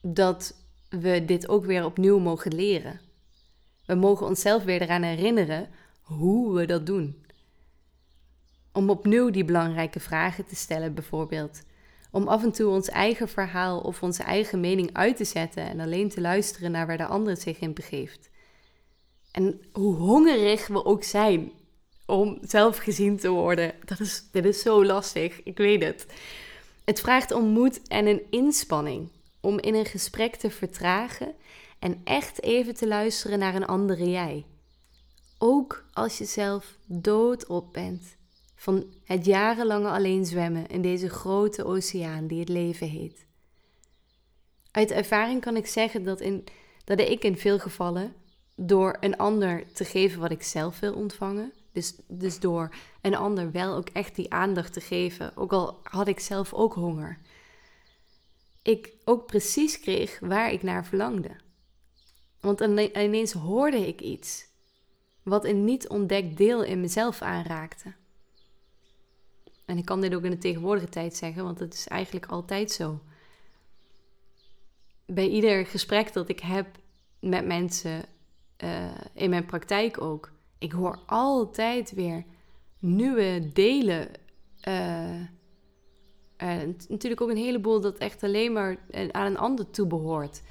dat 0.00 0.54
we 0.88 1.24
dit 1.24 1.48
ook 1.48 1.64
weer 1.64 1.84
opnieuw 1.84 2.18
mogen 2.18 2.54
leren. 2.54 3.00
We 3.86 3.94
mogen 3.94 4.26
onszelf 4.26 4.64
weer 4.64 4.82
eraan 4.82 5.02
herinneren 5.02 5.68
hoe 6.00 6.54
we 6.54 6.66
dat 6.66 6.86
doen. 6.86 7.24
Om 8.72 8.90
opnieuw 8.90 9.30
die 9.30 9.44
belangrijke 9.44 10.00
vragen 10.00 10.46
te 10.46 10.56
stellen, 10.56 10.94
bijvoorbeeld 10.94 11.62
om 12.10 12.28
af 12.28 12.42
en 12.42 12.52
toe 12.52 12.68
ons 12.68 12.88
eigen 12.88 13.28
verhaal 13.28 13.80
of 13.80 14.02
onze 14.02 14.22
eigen 14.22 14.60
mening 14.60 14.90
uit 14.92 15.16
te 15.16 15.24
zetten 15.24 15.68
en 15.68 15.80
alleen 15.80 16.08
te 16.08 16.20
luisteren 16.20 16.70
naar 16.70 16.86
waar 16.86 16.96
de 16.96 17.06
ander 17.06 17.36
zich 17.36 17.60
in 17.60 17.74
begeeft. 17.74 18.30
En 19.30 19.60
hoe 19.72 19.94
hongerig 19.94 20.66
we 20.66 20.84
ook 20.84 21.04
zijn 21.04 21.52
om 22.06 22.38
zelf 22.42 22.76
gezien 22.76 23.16
te 23.16 23.28
worden, 23.28 23.74
dat 23.84 24.00
is, 24.00 24.24
dit 24.32 24.44
is 24.44 24.60
zo 24.60 24.84
lastig, 24.84 25.42
ik 25.42 25.56
weet 25.56 25.82
het. 25.82 26.06
Het 26.84 27.00
vraagt 27.00 27.32
om 27.32 27.44
moed 27.44 27.88
en 27.88 28.06
een 28.06 28.22
inspanning 28.30 29.08
om 29.40 29.58
in 29.58 29.74
een 29.74 29.86
gesprek 29.86 30.34
te 30.34 30.50
vertragen 30.50 31.34
en 31.78 32.00
echt 32.04 32.42
even 32.42 32.74
te 32.74 32.86
luisteren 32.86 33.38
naar 33.38 33.54
een 33.54 33.66
andere 33.66 34.10
jij. 34.10 34.44
Ook 35.38 35.84
als 35.92 36.18
je 36.18 36.24
zelf 36.24 36.76
doodop 36.86 37.72
bent 37.72 38.16
van 38.54 38.84
het 39.04 39.24
jarenlange 39.24 39.88
alleen 39.88 40.26
zwemmen 40.26 40.66
in 40.66 40.82
deze 40.82 41.08
grote 41.08 41.64
oceaan 41.64 42.26
die 42.26 42.40
het 42.40 42.48
leven 42.48 42.88
heet. 42.88 43.26
Uit 44.70 44.90
ervaring 44.90 45.40
kan 45.40 45.56
ik 45.56 45.66
zeggen 45.66 46.04
dat, 46.04 46.20
in, 46.20 46.44
dat 46.84 47.00
ik 47.00 47.24
in 47.24 47.36
veel 47.36 47.58
gevallen 47.58 48.14
door 48.54 48.96
een 49.00 49.16
ander 49.16 49.72
te 49.72 49.84
geven 49.84 50.20
wat 50.20 50.30
ik 50.30 50.42
zelf 50.42 50.80
wil 50.80 50.94
ontvangen, 50.94 51.52
dus, 51.74 51.94
dus 52.08 52.40
door 52.40 52.74
een 53.00 53.14
ander 53.14 53.50
wel 53.50 53.74
ook 53.74 53.88
echt 53.88 54.14
die 54.14 54.32
aandacht 54.32 54.72
te 54.72 54.80
geven, 54.80 55.36
ook 55.36 55.52
al 55.52 55.80
had 55.82 56.08
ik 56.08 56.20
zelf 56.20 56.52
ook 56.52 56.74
honger, 56.74 57.18
ik 58.62 58.92
ook 59.04 59.26
precies 59.26 59.80
kreeg 59.80 60.18
waar 60.20 60.52
ik 60.52 60.62
naar 60.62 60.86
verlangde. 60.86 61.36
Want 62.40 62.60
ineens 62.60 63.32
hoorde 63.32 63.86
ik 63.88 64.00
iets 64.00 64.46
wat 65.22 65.44
een 65.44 65.64
niet 65.64 65.88
ontdekt 65.88 66.36
deel 66.36 66.62
in 66.62 66.80
mezelf 66.80 67.22
aanraakte. 67.22 67.94
En 69.64 69.78
ik 69.78 69.84
kan 69.84 70.00
dit 70.00 70.14
ook 70.14 70.24
in 70.24 70.30
de 70.30 70.38
tegenwoordige 70.38 70.88
tijd 70.88 71.16
zeggen, 71.16 71.44
want 71.44 71.58
het 71.58 71.74
is 71.74 71.86
eigenlijk 71.86 72.26
altijd 72.26 72.72
zo. 72.72 73.00
Bij 75.06 75.28
ieder 75.28 75.66
gesprek 75.66 76.12
dat 76.12 76.28
ik 76.28 76.40
heb 76.40 76.66
met 77.20 77.46
mensen, 77.46 78.04
uh, 78.64 78.94
in 79.14 79.30
mijn 79.30 79.46
praktijk 79.46 80.00
ook, 80.00 80.33
ik 80.64 80.72
hoor 80.72 80.98
altijd 81.06 81.92
weer 81.92 82.24
nieuwe 82.78 83.50
delen 83.52 84.08
uh, 84.68 85.20
natuurlijk 86.88 87.20
ook 87.20 87.30
een 87.30 87.36
heleboel 87.36 87.80
dat 87.80 87.98
echt 87.98 88.22
alleen 88.22 88.52
maar 88.52 88.76
aan 89.10 89.26
een 89.26 89.38
ander 89.38 89.70
toebehoort. 89.70 90.42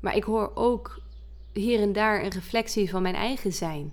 Maar 0.00 0.16
ik 0.16 0.24
hoor 0.24 0.50
ook 0.54 1.00
hier 1.52 1.80
en 1.80 1.92
daar 1.92 2.24
een 2.24 2.30
reflectie 2.30 2.90
van 2.90 3.02
mijn 3.02 3.14
eigen 3.14 3.52
zijn. 3.52 3.92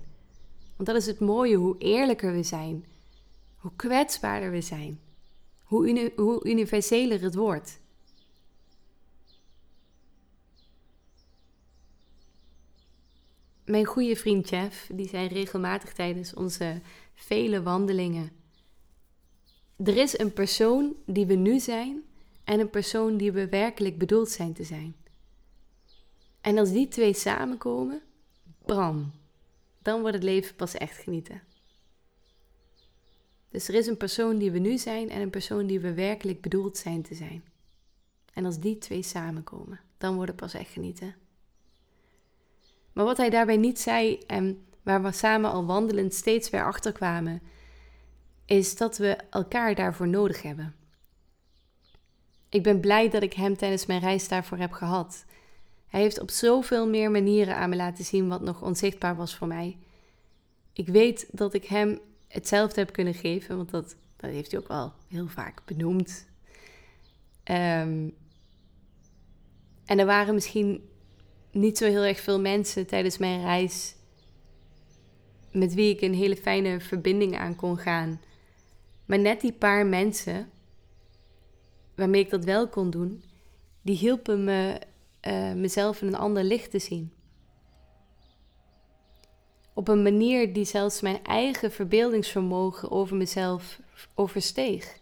Want 0.76 0.88
dat 0.88 0.96
is 0.96 1.06
het 1.06 1.20
mooie, 1.20 1.56
hoe 1.56 1.78
eerlijker 1.78 2.32
we 2.32 2.42
zijn, 2.42 2.84
hoe 3.56 3.72
kwetsbaarder 3.76 4.50
we 4.50 4.60
zijn, 4.60 5.00
hoe, 5.62 6.12
hoe 6.16 6.48
universeler 6.48 7.22
het 7.22 7.34
wordt. 7.34 7.80
Mijn 13.64 13.84
goede 13.84 14.16
vriend 14.16 14.48
Jeff, 14.48 14.90
die 14.92 15.08
zei 15.08 15.28
regelmatig 15.28 15.92
tijdens 15.92 16.34
onze 16.34 16.80
vele 17.14 17.62
wandelingen: 17.62 18.30
Er 19.76 19.96
is 19.96 20.18
een 20.18 20.32
persoon 20.32 20.94
die 21.06 21.26
we 21.26 21.34
nu 21.34 21.60
zijn 21.60 22.02
en 22.44 22.60
een 22.60 22.70
persoon 22.70 23.16
die 23.16 23.32
we 23.32 23.48
werkelijk 23.48 23.98
bedoeld 23.98 24.28
zijn 24.28 24.52
te 24.52 24.64
zijn. 24.64 24.94
En 26.40 26.58
als 26.58 26.70
die 26.70 26.88
twee 26.88 27.14
samenkomen, 27.14 28.02
bram, 28.64 29.12
dan 29.82 30.00
wordt 30.00 30.14
het 30.14 30.24
leven 30.24 30.56
pas 30.56 30.74
echt 30.74 30.96
genieten. 30.98 31.42
Dus 33.48 33.68
er 33.68 33.74
is 33.74 33.86
een 33.86 33.96
persoon 33.96 34.38
die 34.38 34.50
we 34.50 34.58
nu 34.58 34.78
zijn 34.78 35.10
en 35.10 35.20
een 35.20 35.30
persoon 35.30 35.66
die 35.66 35.80
we 35.80 35.94
werkelijk 35.94 36.40
bedoeld 36.40 36.76
zijn 36.76 37.02
te 37.02 37.14
zijn. 37.14 37.44
En 38.32 38.44
als 38.44 38.60
die 38.60 38.78
twee 38.78 39.02
samenkomen, 39.02 39.80
dan 39.98 40.14
wordt 40.14 40.30
het 40.30 40.40
pas 40.40 40.54
echt 40.54 40.70
genieten. 40.70 41.14
Maar 42.92 43.04
wat 43.04 43.16
hij 43.16 43.30
daarbij 43.30 43.56
niet 43.56 43.80
zei 43.80 44.18
en 44.26 44.66
waar 44.82 45.02
we 45.02 45.12
samen 45.12 45.50
al 45.50 45.66
wandelend 45.66 46.14
steeds 46.14 46.50
weer 46.50 46.64
achter 46.64 46.92
kwamen, 46.92 47.42
is 48.46 48.76
dat 48.76 48.96
we 48.96 49.16
elkaar 49.30 49.74
daarvoor 49.74 50.08
nodig 50.08 50.42
hebben. 50.42 50.74
Ik 52.48 52.62
ben 52.62 52.80
blij 52.80 53.10
dat 53.10 53.22
ik 53.22 53.32
hem 53.32 53.56
tijdens 53.56 53.86
mijn 53.86 54.00
reis 54.00 54.28
daarvoor 54.28 54.58
heb 54.58 54.72
gehad. 54.72 55.24
Hij 55.86 56.00
heeft 56.00 56.20
op 56.20 56.30
zoveel 56.30 56.88
meer 56.88 57.10
manieren 57.10 57.56
aan 57.56 57.70
me 57.70 57.76
laten 57.76 58.04
zien 58.04 58.28
wat 58.28 58.40
nog 58.40 58.62
onzichtbaar 58.62 59.16
was 59.16 59.34
voor 59.34 59.46
mij. 59.46 59.76
Ik 60.72 60.88
weet 60.88 61.26
dat 61.30 61.54
ik 61.54 61.64
hem 61.64 62.00
hetzelfde 62.28 62.80
heb 62.80 62.92
kunnen 62.92 63.14
geven, 63.14 63.56
want 63.56 63.70
dat, 63.70 63.96
dat 64.16 64.30
heeft 64.30 64.50
hij 64.50 64.60
ook 64.60 64.68
wel 64.68 64.92
heel 65.08 65.28
vaak 65.28 65.62
benoemd. 65.64 66.26
Ehm, 67.42 68.08
en 69.84 69.98
er 69.98 70.06
waren 70.06 70.34
misschien 70.34 70.90
niet 71.52 71.78
zo 71.78 71.84
heel 71.84 72.02
erg 72.02 72.20
veel 72.20 72.40
mensen 72.40 72.86
tijdens 72.86 73.18
mijn 73.18 73.42
reis 73.42 73.94
met 75.52 75.74
wie 75.74 75.94
ik 75.94 76.00
een 76.00 76.14
hele 76.14 76.36
fijne 76.36 76.80
verbinding 76.80 77.38
aan 77.38 77.56
kon 77.56 77.78
gaan. 77.78 78.20
Maar 79.04 79.18
net 79.18 79.40
die 79.40 79.52
paar 79.52 79.86
mensen 79.86 80.50
waarmee 81.94 82.20
ik 82.20 82.30
dat 82.30 82.44
wel 82.44 82.68
kon 82.68 82.90
doen, 82.90 83.24
die 83.82 83.96
hielpen 83.96 84.44
me 84.44 84.80
uh, 85.22 85.52
mezelf 85.52 86.02
in 86.02 86.06
een 86.06 86.16
ander 86.16 86.44
licht 86.44 86.70
te 86.70 86.78
zien. 86.78 87.12
Op 89.74 89.88
een 89.88 90.02
manier 90.02 90.52
die 90.52 90.64
zelfs 90.64 91.00
mijn 91.00 91.24
eigen 91.24 91.72
verbeeldingsvermogen 91.72 92.90
over 92.90 93.16
mezelf 93.16 93.80
oversteeg. 94.14 95.00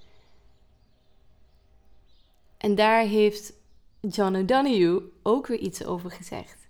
En 2.56 2.74
daar 2.74 3.04
heeft 3.04 3.52
John 4.00 4.36
O'Donoghue 4.36 5.02
ook 5.22 5.46
weer 5.46 5.58
iets 5.58 5.84
over 5.84 6.10
gezegd. 6.10 6.68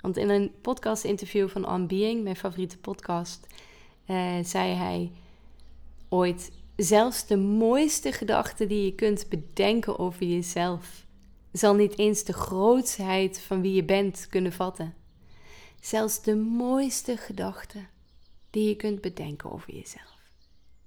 Want 0.00 0.16
in 0.16 0.28
een 0.28 0.52
podcast-interview 0.62 1.48
van 1.48 1.68
On 1.68 1.86
Being, 1.86 2.22
mijn 2.22 2.36
favoriete 2.36 2.78
podcast, 2.78 3.46
uh, 4.06 4.38
zei 4.42 4.72
hij 4.72 5.10
ooit: 6.08 6.52
Zelfs 6.76 7.26
de 7.26 7.36
mooiste 7.36 8.12
gedachten 8.12 8.68
die 8.68 8.84
je 8.84 8.94
kunt 8.94 9.28
bedenken 9.28 9.98
over 9.98 10.26
jezelf 10.26 11.06
zal 11.52 11.74
niet 11.74 11.98
eens 11.98 12.24
de 12.24 12.32
grootsheid 12.32 13.40
van 13.40 13.60
wie 13.60 13.74
je 13.74 13.84
bent 13.84 14.26
kunnen 14.28 14.52
vatten. 14.52 14.94
Zelfs 15.80 16.22
de 16.22 16.36
mooiste 16.36 17.16
gedachten 17.16 17.88
die 18.50 18.68
je 18.68 18.76
kunt 18.76 19.00
bedenken 19.00 19.52
over 19.52 19.74
jezelf, 19.74 20.18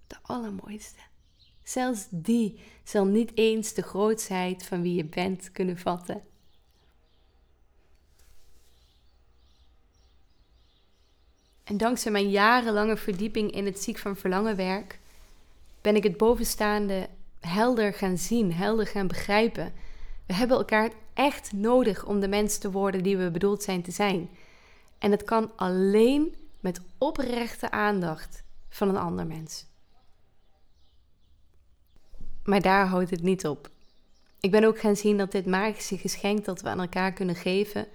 de 0.08 0.16
allermooiste, 0.22 1.00
zelfs 1.66 2.08
die 2.10 2.60
zal 2.84 3.06
niet 3.06 3.32
eens 3.34 3.74
de 3.74 3.82
grootsheid 3.82 4.66
van 4.66 4.82
wie 4.82 4.96
je 4.96 5.06
bent 5.06 5.52
kunnen 5.52 5.78
vatten. 5.78 6.22
En 11.64 11.78
dankzij 11.78 12.12
mijn 12.12 12.30
jarenlange 12.30 12.98
verdieping 12.98 13.52
in 13.52 13.66
het 13.66 13.80
ziek 13.80 13.98
van 13.98 14.16
verlangen 14.16 14.56
werk, 14.56 15.00
ben 15.82 15.96
ik 15.96 16.04
het 16.04 16.18
bovenstaande 16.18 17.10
helder 17.40 17.94
gaan 17.94 18.18
zien, 18.18 18.54
helder 18.54 18.88
gaan 18.88 19.08
begrijpen 19.08 19.74
we 20.26 20.34
hebben 20.34 20.58
elkaar 20.58 20.92
echt 21.14 21.54
nodig 21.54 22.06
om 22.06 22.20
de 22.20 22.28
mens 22.28 22.58
te 22.58 22.72
worden 22.72 23.04
die 23.04 23.18
we 23.18 23.32
bedoeld 23.32 23.64
zijn 23.64 23.82
te 23.82 23.92
zijn. 23.92 24.30
En 24.98 25.12
het 25.12 25.24
kan 25.24 25.52
alleen 25.56 26.36
met 26.60 26.82
oprechte 26.98 27.72
aandacht 27.72 28.44
van 28.70 28.90
een 28.90 28.98
ander 28.98 29.28
mens. 29.28 29.66
Maar 32.46 32.62
daar 32.62 32.88
houdt 32.88 33.10
het 33.10 33.22
niet 33.22 33.48
op. 33.48 33.70
Ik 34.40 34.52
ben 34.52 34.64
ook 34.64 34.80
gaan 34.80 34.96
zien 34.96 35.18
dat 35.18 35.32
dit 35.32 35.46
magische 35.46 35.98
geschenk 35.98 36.46
dat 36.46 36.62
we 36.62 36.70
aan 36.70 36.80
elkaar 36.80 37.14
kunnen 37.14 37.36
geven, 37.36 37.88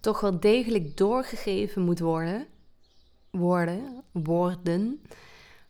toch 0.00 0.20
wel 0.20 0.40
degelijk 0.40 0.96
doorgegeven 0.96 1.82
moet 1.82 1.98
worden, 1.98 2.46
worden, 3.30 4.02
worden, 4.12 5.02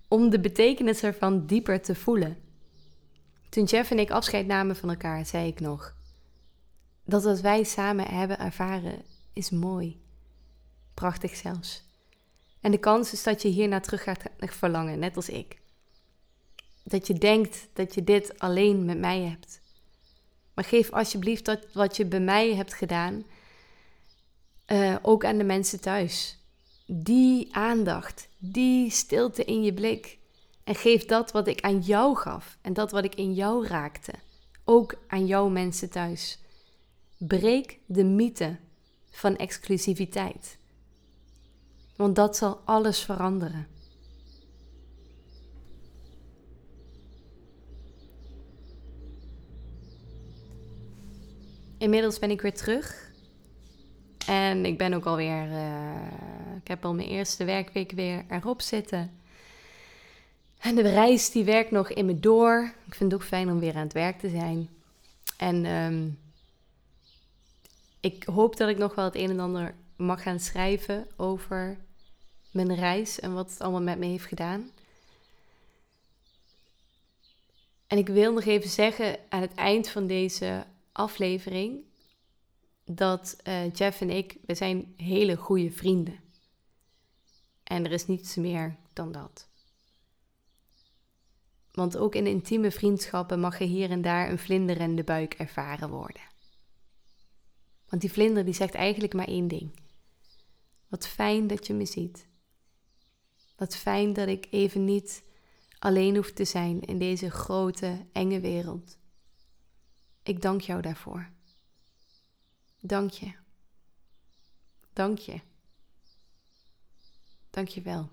om 0.08 0.30
de 0.30 0.40
betekenis 0.40 1.02
ervan 1.02 1.46
dieper 1.46 1.82
te 1.82 1.94
voelen. 1.94 2.36
Toen 3.48 3.64
Jeff 3.64 3.90
en 3.90 3.98
ik 3.98 4.10
afscheid 4.10 4.46
namen 4.46 4.76
van 4.76 4.88
elkaar, 4.88 5.26
zei 5.26 5.46
ik 5.46 5.60
nog: 5.60 5.94
Dat 7.04 7.24
wat 7.24 7.40
wij 7.40 7.64
samen 7.64 8.06
hebben 8.06 8.38
ervaren 8.38 9.02
is 9.32 9.50
mooi. 9.50 10.00
Prachtig 10.94 11.36
zelfs. 11.36 11.86
En 12.60 12.70
de 12.70 12.78
kans 12.78 13.12
is 13.12 13.22
dat 13.22 13.42
je 13.42 13.48
hiernaar 13.48 13.82
terug 13.82 14.02
gaat 14.02 14.22
verlangen, 14.38 14.98
net 14.98 15.16
als 15.16 15.28
ik. 15.28 15.58
Dat 16.88 17.06
je 17.06 17.14
denkt 17.14 17.68
dat 17.72 17.94
je 17.94 18.04
dit 18.04 18.38
alleen 18.38 18.84
met 18.84 18.98
mij 18.98 19.20
hebt. 19.20 19.60
Maar 20.54 20.64
geef 20.64 20.92
alsjeblieft 20.92 21.44
dat 21.44 21.66
wat 21.72 21.96
je 21.96 22.06
bij 22.06 22.20
mij 22.20 22.54
hebt 22.54 22.74
gedaan 22.74 23.24
uh, 24.66 24.96
ook 25.02 25.24
aan 25.24 25.38
de 25.38 25.44
mensen 25.44 25.80
thuis. 25.80 26.38
Die 26.86 27.54
aandacht, 27.54 28.28
die 28.38 28.90
stilte 28.90 29.44
in 29.44 29.62
je 29.62 29.74
blik, 29.74 30.18
en 30.64 30.74
geef 30.74 31.04
dat 31.04 31.32
wat 31.32 31.46
ik 31.46 31.60
aan 31.60 31.80
jou 31.80 32.16
gaf 32.16 32.58
en 32.62 32.72
dat 32.72 32.90
wat 32.90 33.04
ik 33.04 33.14
in 33.14 33.34
jou 33.34 33.66
raakte, 33.66 34.12
ook 34.64 34.94
aan 35.06 35.26
jouw 35.26 35.48
mensen 35.48 35.90
thuis. 35.90 36.38
Breek 37.16 37.78
de 37.86 38.04
mythe 38.04 38.56
van 39.10 39.36
exclusiviteit. 39.36 40.58
Want 41.96 42.16
dat 42.16 42.36
zal 42.36 42.60
alles 42.64 43.00
veranderen. 43.00 43.66
Inmiddels 51.88 52.18
ben 52.18 52.30
ik 52.30 52.40
weer 52.40 52.54
terug. 52.54 53.10
En 54.26 54.64
ik 54.64 54.78
ben 54.78 54.94
ook 54.94 55.04
alweer. 55.04 55.46
Uh, 55.46 55.96
ik 56.60 56.68
heb 56.68 56.84
al 56.84 56.94
mijn 56.94 57.08
eerste 57.08 57.44
werkweek 57.44 57.90
weer 57.90 58.24
erop 58.28 58.60
zitten. 58.60 59.20
En 60.58 60.74
de 60.74 60.82
reis 60.82 61.30
die 61.30 61.44
werkt 61.44 61.70
nog 61.70 61.90
in 61.90 62.06
me 62.06 62.20
door. 62.20 62.74
Ik 62.86 62.94
vind 62.94 63.12
het 63.12 63.20
ook 63.20 63.26
fijn 63.26 63.50
om 63.50 63.58
weer 63.58 63.74
aan 63.74 63.82
het 63.82 63.92
werk 63.92 64.18
te 64.18 64.28
zijn. 64.28 64.68
En 65.36 65.64
ehm, 65.64 66.08
ik 68.00 68.24
hoop 68.24 68.56
dat 68.56 68.68
ik 68.68 68.78
nog 68.78 68.94
wel 68.94 69.04
het 69.04 69.16
een 69.16 69.30
en 69.30 69.40
ander 69.40 69.74
mag 69.96 70.22
gaan 70.22 70.40
schrijven 70.40 71.06
over 71.16 71.78
mijn 72.50 72.74
reis 72.74 73.20
en 73.20 73.34
wat 73.34 73.50
het 73.50 73.60
allemaal 73.60 73.82
met 73.82 73.98
me 73.98 74.06
heeft 74.06 74.26
gedaan. 74.26 74.70
En 77.86 77.98
ik 77.98 78.08
wil 78.08 78.32
nog 78.32 78.44
even 78.44 78.70
zeggen 78.70 79.18
aan 79.28 79.40
het 79.40 79.54
eind 79.54 79.88
van 79.88 80.06
deze 80.06 80.64
aflevering 80.98 81.84
dat 82.84 83.36
uh, 83.44 83.72
Jeff 83.72 84.00
en 84.00 84.10
ik, 84.10 84.36
we 84.46 84.54
zijn 84.54 84.94
hele 84.96 85.36
goede 85.36 85.70
vrienden. 85.70 86.20
En 87.62 87.84
er 87.84 87.92
is 87.92 88.06
niets 88.06 88.34
meer 88.34 88.76
dan 88.92 89.12
dat. 89.12 89.48
Want 91.72 91.96
ook 91.96 92.14
in 92.14 92.26
intieme 92.26 92.70
vriendschappen 92.70 93.40
mag 93.40 93.60
er 93.60 93.66
hier 93.66 93.90
en 93.90 94.02
daar 94.02 94.30
een 94.30 94.38
vlinder 94.38 94.80
in 94.80 94.96
de 94.96 95.04
buik 95.04 95.34
ervaren 95.34 95.90
worden. 95.90 96.22
Want 97.88 98.02
die 98.02 98.12
vlinder 98.12 98.44
die 98.44 98.54
zegt 98.54 98.74
eigenlijk 98.74 99.14
maar 99.14 99.28
één 99.28 99.48
ding. 99.48 99.80
Wat 100.88 101.06
fijn 101.06 101.46
dat 101.46 101.66
je 101.66 101.74
me 101.74 101.86
ziet. 101.86 102.26
Wat 103.56 103.76
fijn 103.76 104.12
dat 104.12 104.28
ik 104.28 104.46
even 104.50 104.84
niet 104.84 105.22
alleen 105.78 106.16
hoef 106.16 106.32
te 106.32 106.44
zijn 106.44 106.80
in 106.80 106.98
deze 106.98 107.30
grote, 107.30 108.06
enge 108.12 108.40
wereld. 108.40 108.97
Ik 110.28 110.42
dank 110.42 110.60
jou 110.60 110.82
daarvoor. 110.82 111.30
Dank 112.80 113.10
je. 113.10 113.32
Dank 114.92 115.18
je. 115.18 115.40
Dank 117.50 117.68
je 117.68 117.82
wel. 117.82 118.10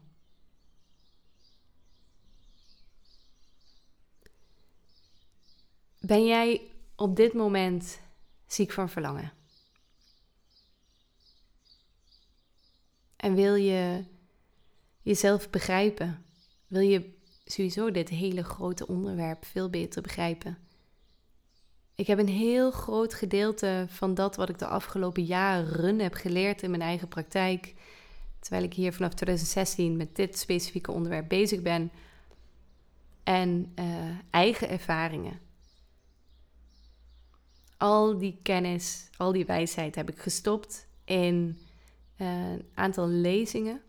Ben 5.99 6.25
jij 6.25 6.71
op 6.95 7.15
dit 7.15 7.34
moment 7.34 7.99
ziek 8.47 8.71
van 8.71 8.89
verlangen? 8.89 9.34
En 13.15 13.36
wil 13.36 13.56
je 13.56 14.06
jezelf 15.01 15.49
begrijpen? 15.49 16.25
Wil 16.67 16.82
je 16.82 17.17
sowieso 17.45 17.91
dit 17.91 18.10
hele 18.10 18.43
grote 18.43 18.88
onderwerp 18.88 19.45
veel 19.45 19.69
beter 19.69 20.01
begrijpen? 20.01 20.64
Ik 21.96 22.08
heb 22.08 22.20
een 22.20 22.28
heel 22.28 22.72
groot 22.72 23.14
gedeelte 23.14 23.86
van 23.90 24.14
dat 24.14 24.36
wat 24.36 24.50
ik 24.50 24.60
de 24.60 24.68
afgelopen 24.68 25.24
jaren 25.24 26.00
heb 26.00 26.14
geleerd 26.14 26.62
in 26.62 26.70
mijn 26.70 26.82
eigen 26.82 27.08
praktijk, 27.08 27.74
terwijl 28.40 28.64
ik 28.64 28.74
hier 28.74 28.94
vanaf 28.94 29.14
2016 29.14 29.98
met 29.98 30.16
dit 30.16 30.38
specifieke 30.38 30.92
onderwerp 30.92 31.30
bezig 31.30 31.62
ben, 31.62 31.92
en 33.24 33.72
uh, 33.80 33.86
eigen 34.30 34.70
ervaringen. 34.70 35.40
Al 37.78 38.18
die 38.18 38.40
kennis, 38.42 39.10
al 39.18 39.32
die 39.32 39.46
wijsheid 39.46 39.96
heb 39.96 40.10
ik 40.10 40.20
gestopt 40.20 40.88
in 41.06 41.58
een 42.18 42.66
aantal 42.74 43.08
lezingen 43.08 43.82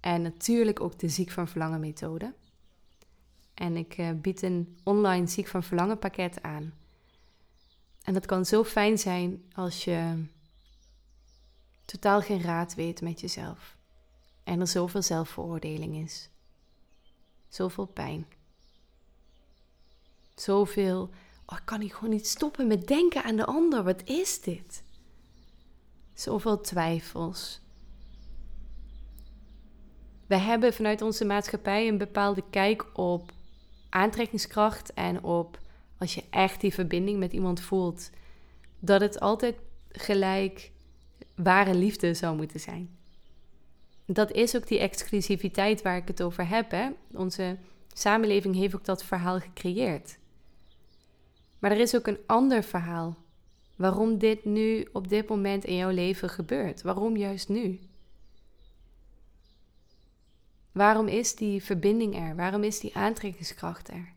en 0.00 0.22
natuurlijk 0.22 0.80
ook 0.80 0.98
de 0.98 1.08
Ziek 1.08 1.30
van 1.30 1.48
Verlangen 1.48 1.80
methode. 1.80 2.32
En 3.54 3.76
ik 3.76 3.98
uh, 3.98 4.10
bied 4.10 4.42
een 4.42 4.76
online 4.82 5.26
Ziek 5.26 5.46
van 5.46 5.62
Verlangen 5.62 5.98
pakket 5.98 6.42
aan. 6.42 6.72
En 8.04 8.12
dat 8.12 8.26
kan 8.26 8.44
zo 8.44 8.64
fijn 8.64 8.98
zijn 8.98 9.42
als 9.52 9.84
je 9.84 10.24
totaal 11.84 12.20
geen 12.20 12.42
raad 12.42 12.74
weet 12.74 13.00
met 13.00 13.20
jezelf. 13.20 13.76
En 14.44 14.60
er 14.60 14.66
zoveel 14.66 15.02
zelfveroordeling 15.02 15.96
is. 15.96 16.28
Zoveel 17.48 17.86
pijn. 17.86 18.26
Zoveel, 20.34 21.10
oh, 21.46 21.58
ik 21.58 21.64
kan 21.64 21.78
niet 21.78 21.94
gewoon 21.94 22.10
niet 22.10 22.28
stoppen 22.28 22.66
met 22.66 22.86
denken 22.86 23.22
aan 23.22 23.36
de 23.36 23.44
ander. 23.44 23.82
Wat 23.82 24.02
is 24.04 24.40
dit? 24.40 24.82
Zoveel 26.14 26.60
twijfels. 26.60 27.60
We 30.26 30.36
hebben 30.36 30.74
vanuit 30.74 31.02
onze 31.02 31.24
maatschappij 31.24 31.88
een 31.88 31.98
bepaalde 31.98 32.44
kijk 32.50 32.98
op 32.98 33.32
aantrekkingskracht 33.88 34.92
en 34.92 35.22
op 35.22 35.58
als 36.02 36.14
je 36.14 36.24
echt 36.30 36.60
die 36.60 36.74
verbinding 36.74 37.18
met 37.18 37.32
iemand 37.32 37.60
voelt, 37.60 38.10
dat 38.78 39.00
het 39.00 39.20
altijd 39.20 39.56
gelijk 39.88 40.70
ware 41.34 41.74
liefde 41.74 42.14
zou 42.14 42.36
moeten 42.36 42.60
zijn. 42.60 42.96
Dat 44.06 44.32
is 44.32 44.56
ook 44.56 44.66
die 44.66 44.78
exclusiviteit 44.78 45.82
waar 45.82 45.96
ik 45.96 46.08
het 46.08 46.22
over 46.22 46.48
heb. 46.48 46.70
Hè? 46.70 46.88
Onze 47.12 47.56
samenleving 47.92 48.54
heeft 48.54 48.74
ook 48.74 48.84
dat 48.84 49.04
verhaal 49.04 49.40
gecreëerd. 49.40 50.18
Maar 51.58 51.70
er 51.70 51.80
is 51.80 51.96
ook 51.96 52.06
een 52.06 52.20
ander 52.26 52.62
verhaal. 52.62 53.16
Waarom 53.76 54.18
dit 54.18 54.44
nu 54.44 54.88
op 54.92 55.08
dit 55.08 55.28
moment 55.28 55.64
in 55.64 55.76
jouw 55.76 55.90
leven 55.90 56.28
gebeurt. 56.28 56.82
Waarom 56.82 57.16
juist 57.16 57.48
nu? 57.48 57.80
Waarom 60.72 61.08
is 61.08 61.34
die 61.34 61.62
verbinding 61.62 62.16
er? 62.16 62.36
Waarom 62.36 62.62
is 62.62 62.80
die 62.80 62.96
aantrekkingskracht 62.96 63.88
er? 63.88 64.11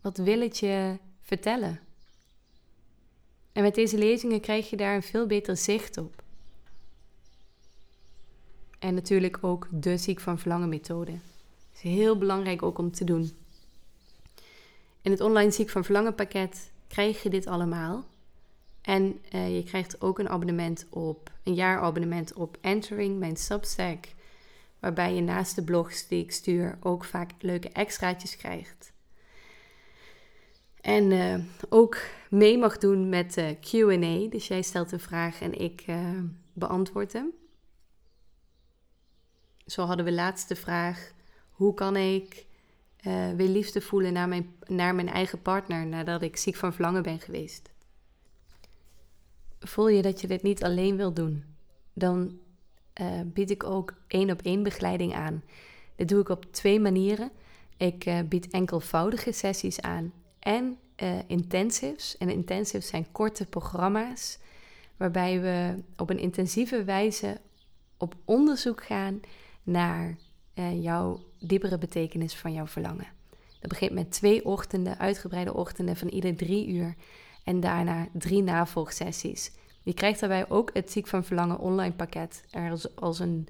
Wat 0.00 0.16
wil 0.16 0.40
het 0.40 0.58
je 0.58 0.98
vertellen? 1.20 1.80
En 3.52 3.62
met 3.62 3.74
deze 3.74 3.98
lezingen 3.98 4.40
krijg 4.40 4.70
je 4.70 4.76
daar 4.76 4.94
een 4.94 5.02
veel 5.02 5.26
beter 5.26 5.56
zicht 5.56 5.98
op. 5.98 6.22
En 8.78 8.94
natuurlijk 8.94 9.38
ook 9.40 9.68
de 9.70 9.96
ziek 9.96 10.20
van 10.20 10.38
verlangen 10.38 10.68
methode. 10.68 11.12
is 11.74 11.80
heel 11.80 12.18
belangrijk 12.18 12.62
ook 12.62 12.78
om 12.78 12.90
te 12.92 13.04
doen. 13.04 13.32
In 15.02 15.10
het 15.10 15.20
online 15.20 15.50
ziek 15.50 15.70
van 15.70 15.84
verlangen 15.84 16.14
pakket 16.14 16.70
krijg 16.88 17.22
je 17.22 17.30
dit 17.30 17.46
allemaal. 17.46 18.04
En 18.82 19.20
uh, 19.34 19.56
je 19.56 19.64
krijgt 19.64 20.00
ook 20.00 20.18
een 20.18 20.28
abonnement 20.28 20.86
op, 20.90 21.30
een 21.42 21.54
jaarabonnement 21.54 22.32
op 22.32 22.58
Entering, 22.60 23.18
mijn 23.18 23.36
Substack. 23.36 24.06
Waarbij 24.78 25.14
je 25.14 25.20
naast 25.20 25.54
de 25.54 25.62
blogs 25.62 26.08
die 26.08 26.22
ik 26.22 26.32
stuur 26.32 26.78
ook 26.80 27.04
vaak 27.04 27.30
leuke 27.38 27.68
extraatjes 27.68 28.36
krijgt. 28.36 28.89
En 30.80 31.10
uh, 31.10 31.34
ook 31.68 31.98
mee 32.30 32.58
mag 32.58 32.78
doen 32.78 33.08
met 33.08 33.36
uh, 33.36 33.50
QA. 33.50 34.28
Dus 34.30 34.48
jij 34.48 34.62
stelt 34.62 34.92
een 34.92 35.00
vraag 35.00 35.40
en 35.40 35.60
ik 35.60 35.84
beantwoord 36.52 37.12
hem. 37.12 37.30
Zo 39.66 39.84
hadden 39.84 40.04
we 40.04 40.12
laatst 40.12 40.48
de 40.48 40.56
vraag: 40.56 41.12
hoe 41.50 41.74
kan 41.74 41.96
ik 41.96 42.46
weer 43.36 43.48
liefde 43.48 43.80
voelen 43.80 44.12
naar 44.12 44.28
mijn, 44.28 44.54
naar 44.66 44.94
mijn 44.94 45.08
eigen 45.08 45.42
partner 45.42 45.86
nadat 45.86 46.22
ik 46.22 46.36
ziek 46.36 46.56
van 46.56 46.72
verlangen 46.72 47.02
ben 47.02 47.20
geweest. 47.20 47.70
Voel 49.60 49.88
je 49.88 50.02
dat 50.02 50.20
je 50.20 50.26
dit 50.26 50.42
niet 50.42 50.64
alleen 50.64 50.96
wil 50.96 51.12
doen, 51.12 51.44
dan 51.92 52.38
bied 53.24 53.50
ik 53.50 53.64
ook 53.64 53.94
één 54.06 54.30
op 54.30 54.42
één 54.42 54.62
begeleiding 54.62 55.14
aan. 55.14 55.42
Dit 55.96 56.08
doe 56.08 56.20
ik 56.20 56.28
op 56.28 56.52
twee 56.52 56.80
manieren. 56.80 57.30
Ik 57.76 58.12
bied 58.28 58.50
enkelvoudige 58.50 59.32
sessies 59.32 59.80
aan 59.80 60.12
en 60.40 60.78
intensives. 61.26 62.16
En 62.18 62.30
intensives 62.30 62.86
zijn 62.86 63.12
korte 63.12 63.46
programma's 63.46 64.38
waarbij 64.96 65.40
we 65.40 65.82
op 65.96 66.10
een 66.10 66.18
intensieve 66.18 66.84
wijze 66.84 67.40
op 67.96 68.14
onderzoek 68.24 68.84
gaan 68.84 69.20
naar 69.62 70.16
jouw 70.80 71.20
diepere 71.38 71.78
betekenis 71.78 72.34
van 72.34 72.52
jouw 72.52 72.66
verlangen. 72.66 73.06
Dat 73.60 73.68
begint 73.68 73.92
met 73.92 74.10
twee 74.10 74.44
ochtenden, 74.44 74.98
uitgebreide 74.98 75.54
ochtenden 75.54 75.96
van 75.96 76.08
ieder 76.08 76.36
drie 76.36 76.68
uur. 76.68 76.94
En 77.44 77.60
daarna 77.60 78.08
drie 78.12 78.42
navolgsessies. 78.42 79.52
Je 79.82 79.94
krijgt 79.94 80.20
daarbij 80.20 80.48
ook 80.48 80.70
het 80.72 80.90
Ziek 80.90 81.06
van 81.06 81.24
Verlangen 81.24 81.58
online 81.58 81.94
pakket 81.94 82.42
er 82.50 82.70
als, 82.70 82.96
als 82.96 83.18
een 83.18 83.48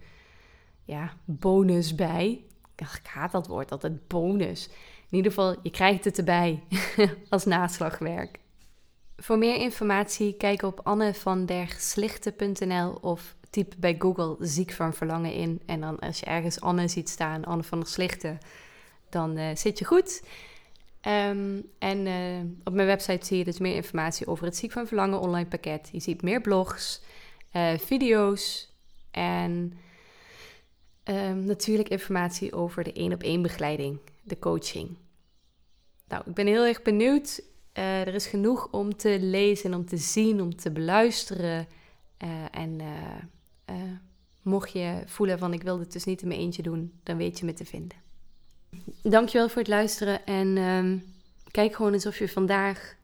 ja, 0.85 1.13
bonus 1.25 1.95
bij. 1.95 2.45
Ik 2.77 3.01
haat 3.03 3.33
dat 3.33 3.47
woord, 3.47 3.71
altijd 3.71 4.09
bonus. 4.09 4.69
In 5.11 5.17
ieder 5.17 5.33
geval, 5.33 5.57
je 5.63 5.71
krijgt 5.71 6.05
het 6.05 6.19
erbij 6.19 6.63
als 7.29 7.45
naslagwerk. 7.45 8.39
Voor 9.17 9.39
meer 9.39 9.57
informatie 9.57 10.37
kijk 10.37 10.63
op 10.63 10.81
annevanderslichten.nl 10.83 12.99
of 13.01 13.37
typ 13.51 13.75
bij 13.79 13.97
Google 13.99 14.37
ziek 14.39 14.73
van 14.73 14.95
verlangen 14.95 15.33
in. 15.33 15.61
En 15.67 15.81
dan 15.81 15.99
als 15.99 16.21
je 16.21 16.27
ergens 16.27 16.61
Anne 16.61 16.89
ziet 16.89 17.09
staan, 17.09 17.45
Anne 17.45 17.63
van 17.63 17.79
der 17.79 17.89
Slichten, 17.89 18.39
dan 19.09 19.39
uh, 19.39 19.49
zit 19.55 19.79
je 19.79 19.85
goed. 19.85 20.23
Um, 21.07 21.63
en 21.79 22.07
uh, 22.07 22.41
op 22.65 22.73
mijn 22.73 22.87
website 22.87 23.27
zie 23.27 23.39
je 23.39 23.45
dus 23.45 23.59
meer 23.59 23.75
informatie 23.75 24.27
over 24.27 24.45
het 24.45 24.57
ziek 24.57 24.73
van 24.73 24.87
verlangen 24.87 25.21
online 25.21 25.49
pakket. 25.49 25.89
Je 25.93 26.01
ziet 26.01 26.23
meer 26.23 26.41
blogs, 26.41 27.03
uh, 27.53 27.79
video's 27.79 28.73
en 29.11 29.79
um, 31.05 31.45
natuurlijk 31.45 31.89
informatie 31.89 32.53
over 32.53 32.85
de 32.85 32.93
één 32.93 33.13
op 33.13 33.23
één 33.23 33.43
begeleiding, 33.43 33.99
de 34.23 34.39
coaching. 34.39 34.97
Nou, 36.09 36.23
ik 36.27 36.35
ben 36.35 36.47
heel 36.47 36.65
erg 36.65 36.83
benieuwd. 36.83 37.43
er 37.73 38.15
is 38.15 38.27
genoeg 38.27 38.69
om 38.71 38.97
te 38.97 39.19
lezen, 39.21 39.75
om 39.75 39.87
te 39.87 39.97
zien, 39.97 40.41
om 40.41 40.57
te 40.57 40.71
beluisteren. 40.71 41.67
en 42.51 42.81
uh, 43.71 43.93
mocht 44.43 44.73
je 44.73 45.03
voelen 45.07 45.39
van 45.39 45.53
ik 45.53 45.63
wil 45.63 45.79
dit 45.79 45.93
dus 45.93 46.05
niet 46.05 46.23
in 46.23 46.29
mijn 46.29 46.41
eentje 46.41 46.63
doen, 46.63 47.01
dan 47.03 47.17
weet 47.17 47.39
je 47.39 47.45
me 47.45 47.53
te 47.53 47.65
vinden. 47.65 47.97
Dankjewel 49.03 49.49
voor 49.49 49.59
het 49.59 49.69
luisteren 49.69 50.27
en 50.27 50.57
uh, 50.57 51.01
kijk 51.51 51.75
gewoon 51.75 51.93
eens 51.93 52.07
of 52.07 52.19
je 52.19 52.29
vandaag, 52.29 52.97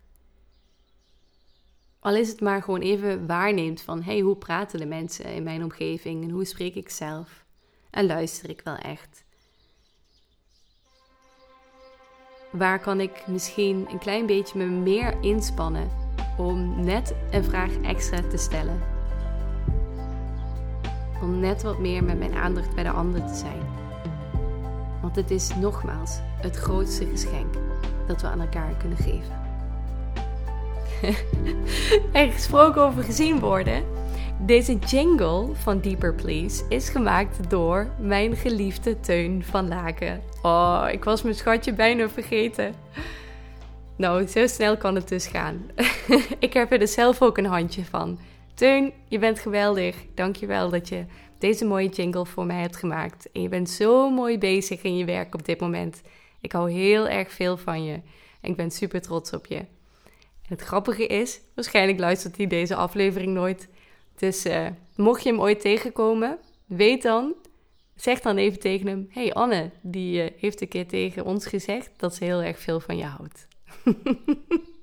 al 1.98 2.16
is 2.16 2.28
het 2.28 2.40
maar 2.40 2.62
gewoon 2.62 2.80
even 2.80 3.26
waarneemt 3.26 3.80
van 3.80 4.02
hey, 4.02 4.20
hoe 4.20 4.36
praten 4.36 4.78
de 4.78 4.86
mensen 4.86 5.34
in 5.34 5.42
mijn 5.42 5.62
omgeving 5.62 6.24
en 6.24 6.30
hoe 6.30 6.44
spreek 6.44 6.74
ik 6.74 6.88
zelf 6.88 7.44
en 7.90 8.06
luister 8.06 8.50
ik 8.50 8.60
wel 8.64 8.76
echt. 8.76 9.24
Waar 12.58 12.80
kan 12.80 13.00
ik 13.00 13.26
misschien 13.26 13.86
een 13.90 13.98
klein 13.98 14.26
beetje 14.26 14.58
me 14.58 14.64
meer 14.64 15.14
inspannen 15.20 15.90
om 16.36 16.84
net 16.84 17.14
een 17.30 17.44
vraag 17.44 17.70
extra 17.82 18.20
te 18.30 18.36
stellen? 18.36 18.94
om 21.22 21.40
net 21.40 21.62
wat 21.62 21.78
meer 21.78 22.04
met 22.04 22.18
mijn 22.18 22.34
aandacht 22.34 22.74
bij 22.74 22.84
de 22.84 22.90
ander 22.90 23.26
te 23.26 23.34
zijn. 23.34 23.60
Want 25.00 25.16
het 25.16 25.30
is 25.30 25.54
nogmaals 25.54 26.18
het 26.40 26.56
grootste 26.56 27.06
geschenk 27.06 27.54
dat 28.06 28.20
we 28.20 28.26
aan 28.26 28.40
elkaar 28.40 28.74
kunnen 28.78 28.98
geven. 28.98 29.44
en 32.12 32.32
gesproken 32.32 32.82
over 32.82 33.02
gezien 33.02 33.40
worden. 33.40 33.95
Deze 34.40 34.78
jingle 34.78 35.54
van 35.54 35.80
Deeper 35.80 36.14
Please 36.14 36.64
is 36.68 36.88
gemaakt 36.88 37.50
door 37.50 37.90
mijn 38.00 38.36
geliefde 38.36 39.00
Teun 39.00 39.44
van 39.44 39.68
Laken. 39.68 40.22
Oh, 40.42 40.88
ik 40.92 41.04
was 41.04 41.22
mijn 41.22 41.34
schatje 41.34 41.72
bijna 41.72 42.08
vergeten. 42.08 42.74
Nou, 43.96 44.26
zo 44.26 44.46
snel 44.46 44.76
kan 44.76 44.94
het 44.94 45.08
dus 45.08 45.26
gaan. 45.26 45.70
ik 46.38 46.52
heb 46.52 46.72
er 46.72 46.78
dus 46.78 46.92
zelf 46.92 47.22
ook 47.22 47.38
een 47.38 47.46
handje 47.46 47.84
van. 47.84 48.18
Teun, 48.54 48.92
je 49.08 49.18
bent 49.18 49.38
geweldig. 49.38 49.96
Dankjewel 50.14 50.70
dat 50.70 50.88
je 50.88 51.04
deze 51.38 51.64
mooie 51.64 51.88
jingle 51.88 52.26
voor 52.26 52.46
mij 52.46 52.60
hebt 52.60 52.76
gemaakt. 52.76 53.32
En 53.32 53.42
je 53.42 53.48
bent 53.48 53.70
zo 53.70 54.10
mooi 54.10 54.38
bezig 54.38 54.82
in 54.82 54.96
je 54.96 55.04
werk 55.04 55.34
op 55.34 55.44
dit 55.44 55.60
moment. 55.60 56.02
Ik 56.40 56.52
hou 56.52 56.70
heel 56.70 57.08
erg 57.08 57.32
veel 57.32 57.56
van 57.56 57.84
je. 57.84 58.00
En 58.40 58.50
ik 58.50 58.56
ben 58.56 58.70
super 58.70 59.00
trots 59.00 59.32
op 59.32 59.46
je. 59.46 59.56
En 59.56 60.54
het 60.54 60.62
grappige 60.62 61.06
is, 61.06 61.40
waarschijnlijk 61.54 61.98
luistert 61.98 62.36
hij 62.36 62.46
deze 62.46 62.74
aflevering 62.74 63.34
nooit. 63.34 63.68
Dus 64.16 64.46
uh, 64.46 64.66
mocht 64.96 65.22
je 65.22 65.28
hem 65.28 65.40
ooit 65.40 65.60
tegenkomen, 65.60 66.38
weet 66.66 67.02
dan, 67.02 67.34
zeg 67.94 68.20
dan 68.20 68.36
even 68.36 68.60
tegen 68.60 68.86
hem: 68.86 69.06
Hey 69.10 69.32
Anne, 69.32 69.70
die 69.82 70.22
uh, 70.22 70.30
heeft 70.36 70.60
een 70.60 70.68
keer 70.68 70.86
tegen 70.86 71.24
ons 71.24 71.46
gezegd 71.46 71.90
dat 71.96 72.14
ze 72.14 72.24
heel 72.24 72.42
erg 72.42 72.58
veel 72.58 72.80
van 72.80 72.96
je 72.96 73.04
houdt. 73.04 73.48